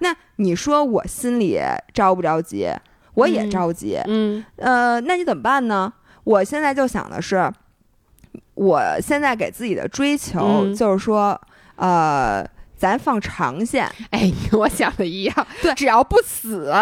[0.00, 1.60] 那你说我心里
[1.92, 2.68] 着不着急？
[3.14, 3.98] 我也嗯着急。
[4.06, 5.92] 嗯呃，那你怎么办呢？
[6.24, 7.50] 我现在就想的是，
[8.54, 11.40] 我现在给自己的追求嗯就是说，
[11.76, 12.46] 呃，
[12.76, 13.90] 咱放长线。
[14.10, 16.72] 哎，跟我想的一样，对只要不死，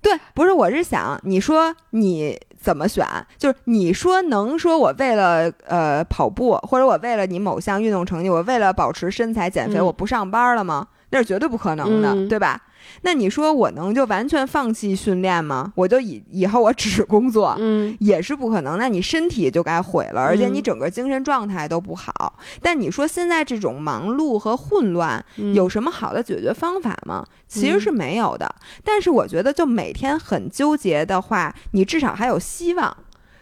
[0.00, 3.04] 对，不是，我是想，你说你怎么选？
[3.36, 10.86] 就是你说能说我为了呃跑步，或者我为了你某项运动成绩，我为了保持身材减肥，嗯我不上班了吗？
[11.10, 12.58] 那是绝对不可能的，嗯对吧？
[13.02, 15.72] 那你说我能就完全放弃训练吗？
[15.76, 18.78] 我就以以后我只工作，嗯也是不可能。
[18.78, 22.34] 那你身体就该毁了，而且你嗯整个精神状态都不好。
[22.60, 27.24] 但你说现在这种忙碌和混乱，嗯有什么好的解决方法吗？
[27.48, 28.54] 其实嗯是没有的。
[28.84, 32.96] 但是我觉得，就每天很纠结的话，你至少还有希望。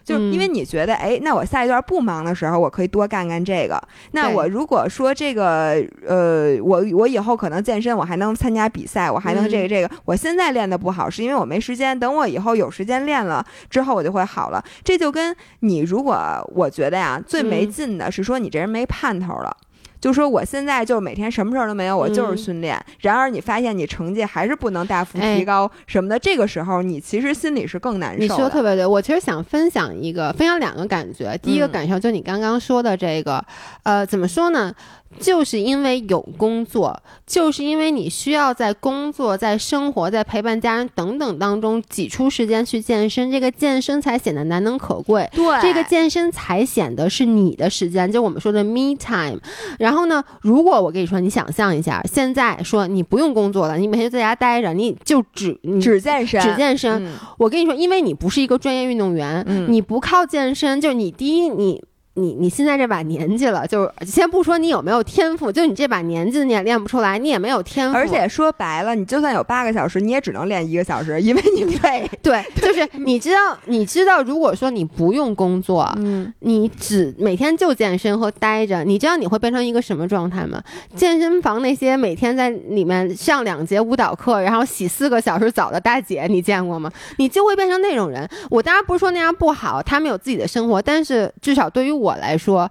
[0.05, 3.81] 就是因为嗯你觉得，哎，那我下一段不忙的时候，我可以多干干这个。
[4.13, 9.91] 那我如果说这个，呃，我我以后可能健身，我还能参加比赛，我还能这个嗯这个。
[10.05, 11.99] 我现在练的不好，是因为我没时间。
[11.99, 14.65] 等我以后有时间练了之后，我就会好了。
[14.83, 16.17] 这就跟你如果
[16.55, 19.57] 我觉得呀，最没嗯劲的是说你这人没盼头了。
[20.01, 22.83] 就说我现在就是每天什么事儿都没有，我就是嗯训练。
[23.01, 28.23] 然而你发现你成绩还是不能大幅哎提高什么的，这个时候你其实心里是更难受的。
[28.23, 31.37] 你说的特别对，我其实想分享一个，分享两个感觉。
[31.43, 33.45] 第一个嗯感受就你刚刚说的这个，
[33.83, 34.73] 呃，怎么说呢？
[35.19, 45.29] 就是因为有工作，就是因为你需要在工作、在生活、在陪伴家人等等当中挤出时间去健身，这个健身才显得难能可贵。
[45.33, 49.41] 对这个健身才显得是你的时间，就我们说的 me time。
[49.79, 61.83] 然后呢，如果我跟你说，你想象一下，现在说你不用工作了，你每天在家待着，你就只你只健身，只健身，嗯我跟你说，因为你不是一个专业运动员，嗯你不靠健身，就是你第一你。
[62.21, 72.09] 你你现在这把年纪了，就是先不说你有没有天赋，就你这把年纪你也练不出来，你也没有天赋，而且说白了，你就算有八个小时，你也只能练一个小时，因为你 累。
[72.23, 80.63] 对，就是你知道，你知道，如果说你不用工作，嗯，你只每天就健身和待着，你知道你会变成一个什么状态吗？
[80.95, 86.91] 健身房那些每天在里面上两节舞蹈课，然后洗四个小时澡的大姐，你见过吗？
[87.17, 88.29] 你就会变成那种人。
[88.51, 92.71] 我当然不是说那样不好，他们有自己的生活，但是至少对于我来说。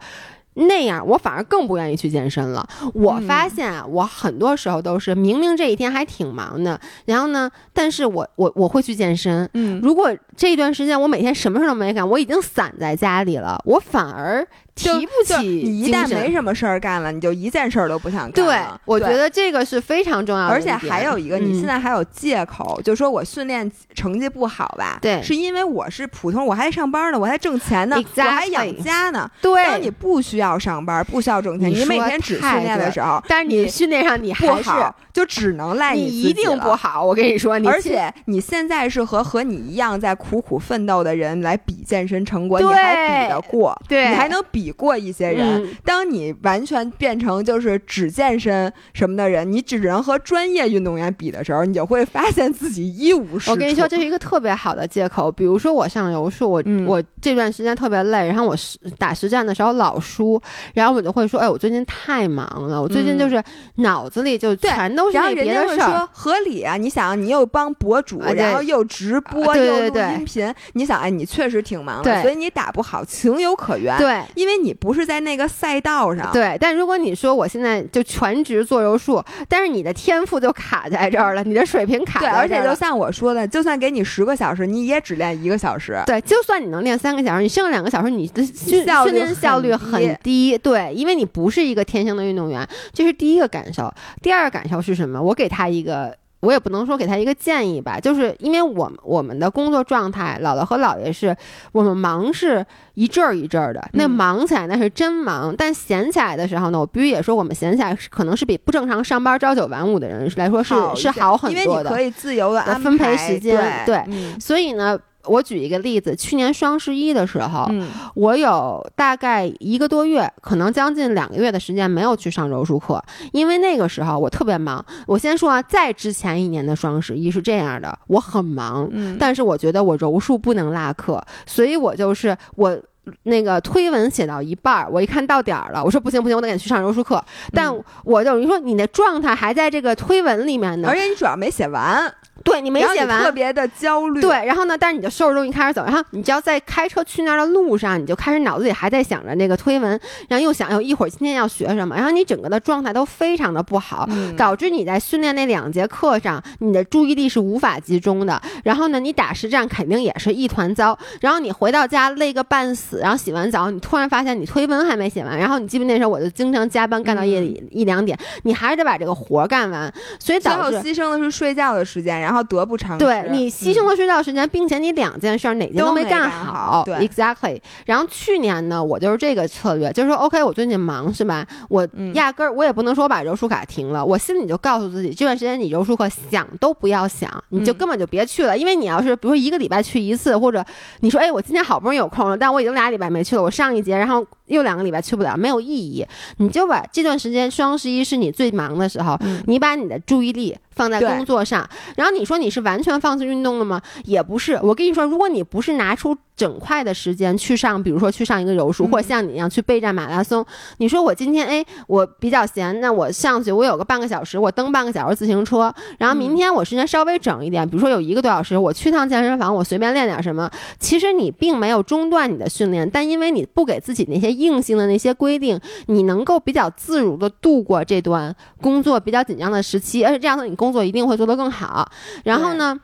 [0.55, 2.67] 那样我反而更不愿意去健身了。
[2.93, 9.49] 我发现啊，我很多时候都是明明这一天还挺忙的，然后呢，但是我我我会去健身。
[9.53, 14.45] 嗯，如果这一段时间我每天什么事都没干，我已经散在家里了，我反而。
[14.79, 20.53] 提不起，你一旦没什么事儿干了，你就一件事儿都不想干对，我觉得这个是非常重要的。
[20.53, 24.97] 而且还有一个，你现在还有借口，就说我训练成绩不好吧？
[25.01, 29.29] 对，是因为我是普通，我还上班呢，我还挣钱呢，我还养家呢。
[29.41, 34.69] 对，当你不需要上班，不需要挣钱，你每天只训练的时候，但是你训练上你还是
[35.11, 37.03] 就只能赖你一定不好。
[37.03, 43.77] 我跟你说，而且你现在是和和你一样在苦苦奋斗的人来比健身成果，你还比得过？
[43.87, 45.67] 对，你还能比过一些人。
[45.83, 53.51] 当你完全变成就是只健身什么的人，你只能和专业运动员比的时候，你就会发现自己一无是处。
[53.51, 55.31] 我跟你说，这是一个特别好的借口。
[55.31, 60.41] 比如说，我上柔术，我我这段时间特别累，然后我实打实战的时候老输，
[60.73, 63.41] 然后我就会说，哎，我最近太忙了，我最近就是
[63.75, 66.07] 脑子里就全都是那别的事儿。
[66.11, 73.97] 合理啊，你想，你又帮博主，然后又直播，又录音频，你想，哎，你确实挺忙的，所以你打不好，情有可原。
[73.97, 76.31] 对，因为你不是在那个赛道上。
[76.31, 82.19] 对，但如果你说我现在就全职做柔术，但是你的天赋就卡在这儿了，你的水平卡。
[82.19, 86.01] 对，而且就像我说的，就算给你十个小时，你也只练一个小时。
[86.05, 90.57] 对，就算你能练三个小时，你剩两个小时，你的训训练效率很低。
[90.57, 93.93] 对，因为你不是一个天生的运动员，这是第一个感受。
[94.21, 95.21] 第二个感受是什么？
[95.21, 96.15] 我给他一个。
[96.41, 101.35] 我也不能说给他一个建议吧，就是因为我们我们的工作状态，姥姥和姥爷是
[101.71, 114.03] 我们忙是一阵儿一阵儿的，那忙起来那是真忙，但闲起来的时候呢，我必须也说我们闲起来可能是比不正常上班朝九晚五的人来说是是好很多的，因为你可以自由的分配时间，对，
[114.39, 114.97] 所以呢。
[115.25, 117.69] 我举一个例子，去年双十一的时候，
[118.15, 124.83] 我有大概一个多月，可能将近两个月的时间没有去上柔术课，因为那个时候我特别忙。
[125.05, 128.89] 我先说啊，在之前一年的双十一是这样的，我很忙，
[129.19, 132.79] 但是我觉得我柔术不能落课，所以我就是我
[133.23, 137.23] 那个推文写到一半儿，我一看到点儿了，我说不行不行，我得赶紧去上柔术课。
[137.53, 142.13] 但我就你说你的状态还在这个推文里面呢，而且你主要没写完。
[142.41, 144.21] 对你没写完，特别的焦虑。
[144.21, 144.77] 对，然后呢？
[144.77, 149.99] 但是你就收拾东西开始走，然后你只要在开车去那儿的路上，你就开始脑子里还在想着那个推文，
[150.29, 154.07] 然后又想，又一会儿今天要学什么，然后你整个的状态都非常的不好，
[154.37, 158.41] 导致你在训练那两节课上，你的注意力是无法集中的。
[158.63, 160.97] 然后呢，你打实战肯定也是一团糟。
[161.19, 173.05] 然后你回到家累个半死，然后洗完澡，你突然发现你推文还没写完，然后你记不那时候我就经常加班干到夜里一两点，你还是得把这个活干完，所以导致牺牲的是睡觉的时间，然后得不偿失。
[173.05, 176.83] 对你牺牲了睡觉时间，并且你两件事哪件都没干好。
[176.85, 177.59] 对，exactly。
[177.85, 181.45] 然后去年呢，我就是这个策略，就是说，OK，我最近忙是吧？
[181.69, 188.57] 我压根儿我也不能说我把柔术卡停了，我心里就告诉自己，这段时间你柔术课想都不要想，你就根本就别去了。
[188.57, 190.63] 因为你要是比如说一个礼拜去一次，或者
[190.99, 194.25] 你说，哎，我今天好不容易有空了，但我已经俩礼拜没去了，我上一节，然后。
[194.49, 196.03] 又两个礼拜去不了，没有意义。
[196.37, 199.15] 你就把这段时间，双十一是你最忙的时候，
[199.45, 201.69] 你把你的注意力放在工作上。
[201.95, 203.79] 然后你说你是完全放弃运动了吗？
[204.05, 204.59] 也不是。
[204.63, 210.45] 我跟你说，如果你不是拿出整块的时间去上，比如说去上一个柔术，或者像你一样去备战马拉松，
[210.77, 215.73] 你说我今天哎，我比较闲，那我上去，我有个半个小时，我蹬半个小时自行车。
[215.97, 220.49] 然后明天我时间稍微整一点，比如说有一个多小时，我去趟健身房，我随便练点什么。
[220.79, 224.39] 其实你并没有中断你的训练，但因为你不给自己那些。
[224.39, 231.91] 硬性的那些规定，你能够比较自如的度过这段工作比较紧张的时期，而且这样子你工作一定会做得更好。
[232.23, 232.79] 然后呢，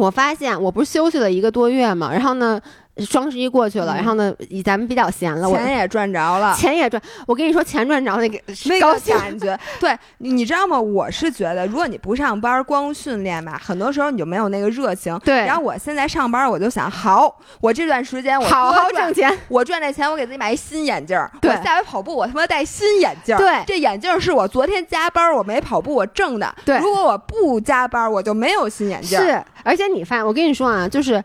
[0.00, 2.60] 我发现我不是休息了一个多月嘛，然后呢。
[3.04, 4.34] 双十一过去了，然后呢，
[4.64, 7.00] 咱们比较闲了，钱也赚着了，钱也赚。
[7.26, 10.80] 我跟你说，钱赚着那个那个感觉， 对，你知道吗？
[10.80, 15.18] 我是觉得，如果你不上班，光训练吧，很多时候你就没有那个热情。
[15.24, 15.46] 对。
[15.46, 21.18] 然后我现在上班，我就想，好，我这段时间我好好挣钱，我赚这钱，我给自己买一新眼镜。
[21.42, 23.38] 我下回跑步，我他妈戴新眼镜儿。
[23.38, 23.64] 对。
[23.66, 26.54] 这眼镜是我昨天加班我没跑步我挣的。
[26.64, 26.78] 对。
[26.78, 29.18] 如果我不加班，我就没有新眼镜。
[29.18, 29.42] 是。
[29.62, 31.22] 而且你发现，我跟你说啊，就是。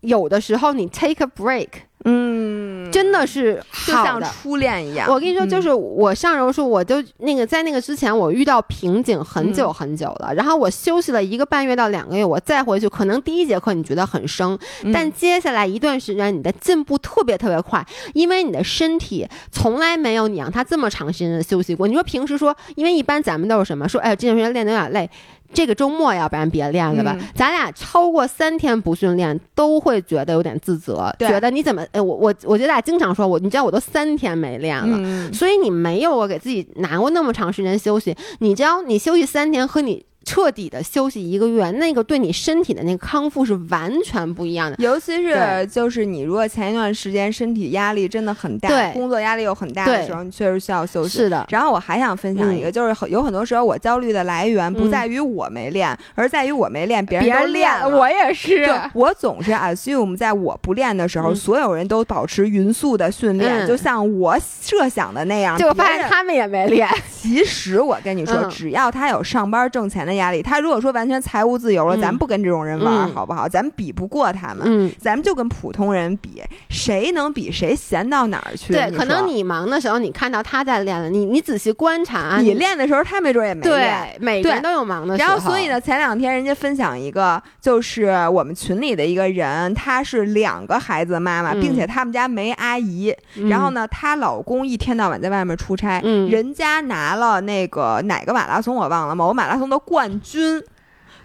[0.00, 1.68] 有的时候你 take a break
[2.04, 4.18] 嗯，真的是就像。
[4.22, 5.06] 初恋一样。
[5.10, 10.32] 我跟你说，就嗯是我上柔术，我就那个在那个之前，我遇到瓶颈很久很久了。
[10.34, 21.86] 然后我休息了一个半月到两个月，我再回去，可能第一节课你觉得很生，嗯但接下来一段时间你的进步特别特别快，因为你的身体从来没有你让他这么长时间的休息过。
[21.86, 25.10] 你说平时说，因为一般咱们都是什么说，哎，这段时间练得有点累。
[25.52, 27.16] 这个周末要不然别练了吧？
[27.18, 31.84] 嗯咱俩超过三天不训练，都会觉得有点自责，觉得你怎么……
[31.92, 38.14] 哎，我我我觉得俩经常说我，你知道我都三天没练了，嗯，所以你没有我给自己拿过那么长时间休息。
[38.40, 44.76] 你知道，你休息三天和你彻底的休息一个月，那个对你身体的那个康复是完全不一样的。
[44.78, 51.18] 尤其是就是你如果前一段时间身体压力真的很大，对工作压力又很大的时候，你确实需要休息。
[51.18, 57.88] 是的，然后我还想分享一个，就是很有很多时候我焦虑的来源不嗯在于我没练，而在于我没练，别别人都练了。
[57.88, 65.58] 我也是我总是 assume 在我不练的时候，嗯所有人都保持匀速的训练，嗯就像我设想的那样。
[65.58, 66.88] 结果发现他们也没练。
[67.10, 73.48] 其实我跟你说，嗯只要他有上班挣钱的压力，他如果说完全财务自由了，嗯咱不跟这种人玩，嗯好不好？
[73.48, 74.58] 咱们比不过他们。
[74.64, 78.72] 嗯，咱们就跟普通人比，谁能比谁闲到哪儿去？
[78.72, 84.16] 对，可能你忙的时候，你看到他在练了，你你仔细观察，啊你练的时候，他没准也没练。
[84.18, 85.28] 对，每个人都有忙的时候。
[85.28, 93.14] 然后，所以呢，前两天人家分享一个，就是我们群里的一个人，她是两个孩子的妈妈，嗯并且他们家没阿姨。
[93.36, 100.62] 嗯，然后呢，她老公一天到晚在外面出差，嗯人家拿了那个哪个马拉松我忘了，某马拉松的冠军，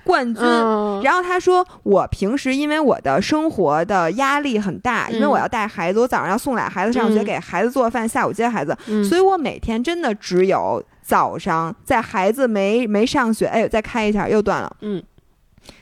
[0.03, 0.43] 冠军。
[0.43, 9.03] 嗯，然后他说，我平时因为我的生活的压力很大，因为嗯我要带孩子，我早上要送俩孩子上学，嗯给孩子做饭，下午接孩子，嗯。
[9.03, 15.01] 所以我每天真的只有早上在孩子没没上学，哎，再开一下又断了，嗯。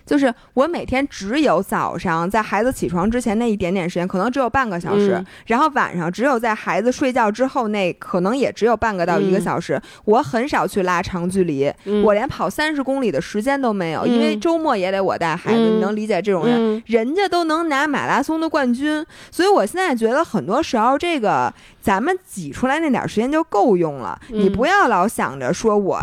[0.06, 9.82] 就是我每天只有早上在孩子起床之前那一点点时间，可能只有半个小时，嗯然后晚上只有在孩子睡觉之后那可能也只有半个到一个嗯小时。
[10.06, 16.56] 我很少去拉长距离，嗯我连跑三十公里的时间都没有，因为嗯周末也得我带孩子，嗯你能理解这种人。
[16.58, 24.20] 嗯人家都能拿马拉松的冠军，所以我现在觉得很多时候这个咱们挤出来那点时间就够用了。
[24.30, 26.00] 你嗯不要老想着说我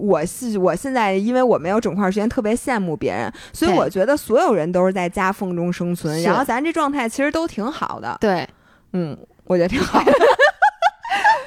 [0.00, 8.16] 我是我现在因为我没有整块时间，特别羡慕别人，所以我觉得所有人都是在夹缝中生存，然后咱这状态其实都挺好的。
[8.20, 8.48] 对，
[8.92, 10.12] 嗯，我觉得挺好的。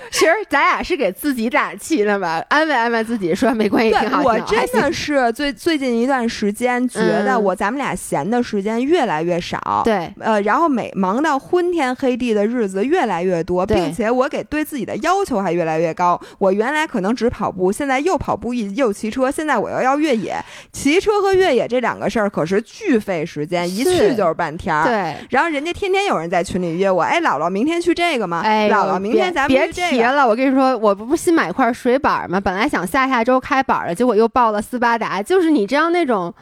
[0.12, 4.24] 其实咱俩是给自己打气的吧，安慰安慰自己，说没关系，挺好。
[4.24, 9.82] 对，我真的是最最近一段时间觉得嗯我咱们俩闲的时间越来越少。
[9.86, 16.20] 对呃，然后每忙到昏天黑地的日子越来越多，并且我给对自己的要求还越来越高。
[16.40, 20.36] 我原来可能只跑步，现在又跑步又又骑车，现在我又要越野。
[20.72, 24.86] 骑车和越野这两个事儿可是巨费时间，一去就是半天儿。
[24.86, 25.16] 对。
[25.30, 28.42] 然后人家天天有人在群里约我，哎，姥姥明天去这个吗？
[28.44, 29.99] 哎，姥姥明天咱们别去这个。
[30.00, 32.40] 别了，我跟你说，我不不新买块水板吗？
[32.40, 35.22] 本来想下下周开板了，结果又报了斯巴达。
[35.22, 36.34] 就是你这样那种，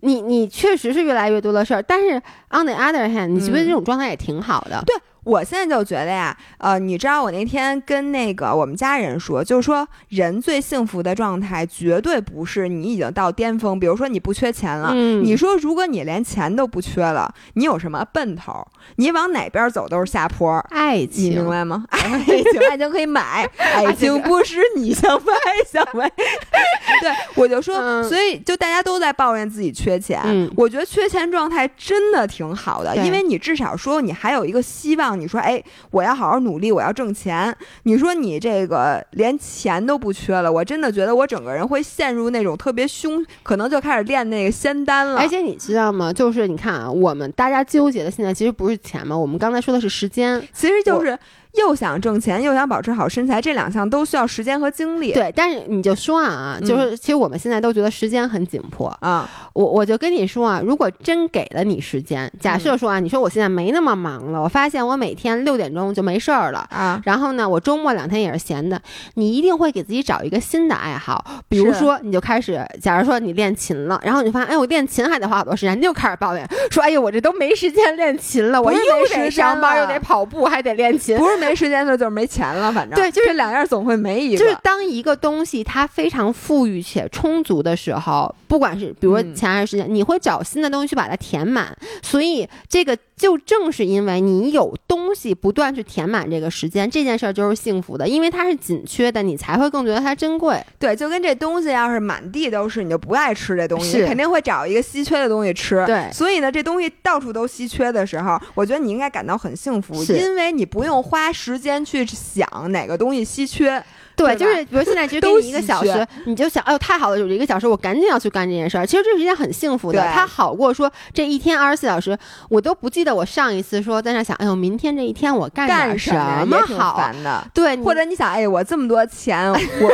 [0.00, 2.16] 你你确实是越来越多的事儿，但是
[2.50, 4.82] on the other hand，你觉得嗯这种状态也挺好的。
[4.84, 4.96] 对
[5.26, 14.92] 我现在就觉得呀，呃，你知道我那天跟那个我们家人说，就是说人最幸福的状态绝对不是你已经到巅峰，比如说你不缺钱了。
[14.94, 18.64] 嗯，你说，如果你连钱都不缺了，你有什么奔头？
[18.96, 21.84] 你往哪边走都是下坡，爱你情明白吗？
[21.90, 25.32] 爱情，爱情可以买，爱情不是你想买
[25.68, 26.08] 想买。
[27.02, 37.54] 对，我就说，嗯所以就大家都在抱怨自己缺钱，嗯我觉得缺钱状态真的挺好的，因为你至少说你还有一个希望，你说，哎，我要好好努力，我要挣钱。
[37.84, 45.18] 你说你这个连钱都不缺了，我真的觉得我整个人会陷入那种特别凶，可能就开始练那个仙丹了。
[45.18, 46.12] 而且你知道吗？
[46.12, 50.40] 就是你看啊，我们大家纠结的现在其实不是钱嘛，我们刚才说的是时间。
[50.52, 51.18] 其实就是
[51.56, 55.12] 又想挣钱，又想保持好身材，这两项都需要时间和精力。
[55.12, 58.88] 对，但是你就说啊，嗯就是其实我们现在都觉得时间很紧迫。
[59.00, 66.66] 啊，我我就跟你说啊，如果真给了你时间，假设说啊，你说我现在没那么忙了，我发现我每天六点钟就没事儿了。
[66.70, 68.80] 啊，然后呢，我周末两天也是闲的，
[69.14, 78.78] 你一定会给自己找一个新的爱好，比如说你就开始，假如说你练琴了，然后你发现，哎，我练琴还得花好多时间，你就开始抱怨说，哎呦，我这都没时间练琴了，我又
[79.08, 81.16] 得上班，又得跑步，还得练琴。
[81.16, 84.38] 不是没时间的，就是没钱了，反正对就是两样总会没一个。
[84.38, 91.76] 就是当一个东西它非常富裕且充足的时候，不管是比如说嗯钱还是时间，你会找新的东西去把它填满。
[92.02, 100.62] 所以这个就正是因为你有东西不断去填满这个时间，这件事儿就是幸福的，因为它是紧缺的，你才会更觉得它珍贵。
[100.78, 105.84] 对，就跟这东西要是满地都是，你就不爱吃这东西，你肯定会找一个稀缺的东西吃。
[105.86, 113.82] 对所以呢，这东西到处都稀缺的时候，我觉得你应该感到很幸福，因为你不用花时间去想哪个东西稀缺。
[114.16, 118.86] 对，对就是比如现在只给都 你一个小时，你就想，哎呦太好了，有一个小时，我赶紧要去干这件事儿。
[118.86, 122.16] 其实这是一件很幸福的，对它好过说这一天二十四小时，
[122.48, 126.14] 我都不记得我上一次说在那想，哎呦，明天这一天我干干点什
[126.46, 126.96] 么好？
[126.96, 127.46] 烦的。
[127.52, 129.58] 对，或者你想，哎，我这么多钱，我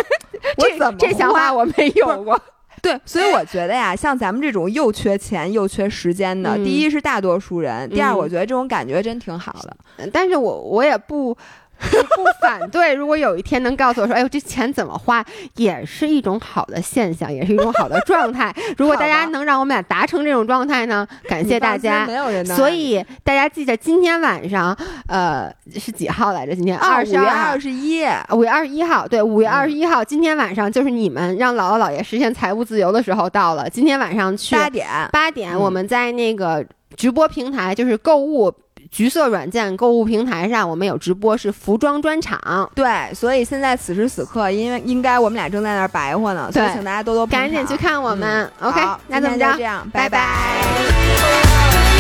[0.57, 2.41] 我这怎么这想花法我没有过。
[2.83, 10.09] 对，所以我觉得呀，像咱们这种又缺钱又缺时间的，嗯第一是大多数人，第二嗯我觉得这种感觉真挺好的。
[10.13, 11.35] 但是我我也不。
[11.91, 15.25] 不不反对，如果有一天能告诉我说，哎呦，这钱怎么花，
[15.57, 18.55] 也是一种好的现象，也是一种好的状态。
[18.79, 22.15] 如果大家能让我们俩达成这种状态呢，感谢大家没。
[22.15, 24.77] 有人能所以大家记着，今天晚上，
[25.09, 26.55] 呃，是几号来着？
[26.55, 27.61] 今天二五月二十二二。
[27.61, 33.69] 十一，五月二十一号，对，五月二十一号，今天晚上就是你们让姥姥姥爷实现财务自由的时候到了。
[33.69, 34.87] 今天晚上去八点。
[35.13, 36.65] 八点，嗯我们在那个
[36.97, 38.53] 直播平台，就是购物
[38.93, 42.71] 橘色软件购物平台上，我们有直播，是服装专场。
[42.75, 48.45] 对，所以现在此时此刻，因为应该我们俩正在那儿白活呢，所以请大家多多捧赶紧去看我们。
[48.61, 49.65] 嗯 OK，好那怎么着今天就这？
[49.65, 51.92] 样，拜拜拜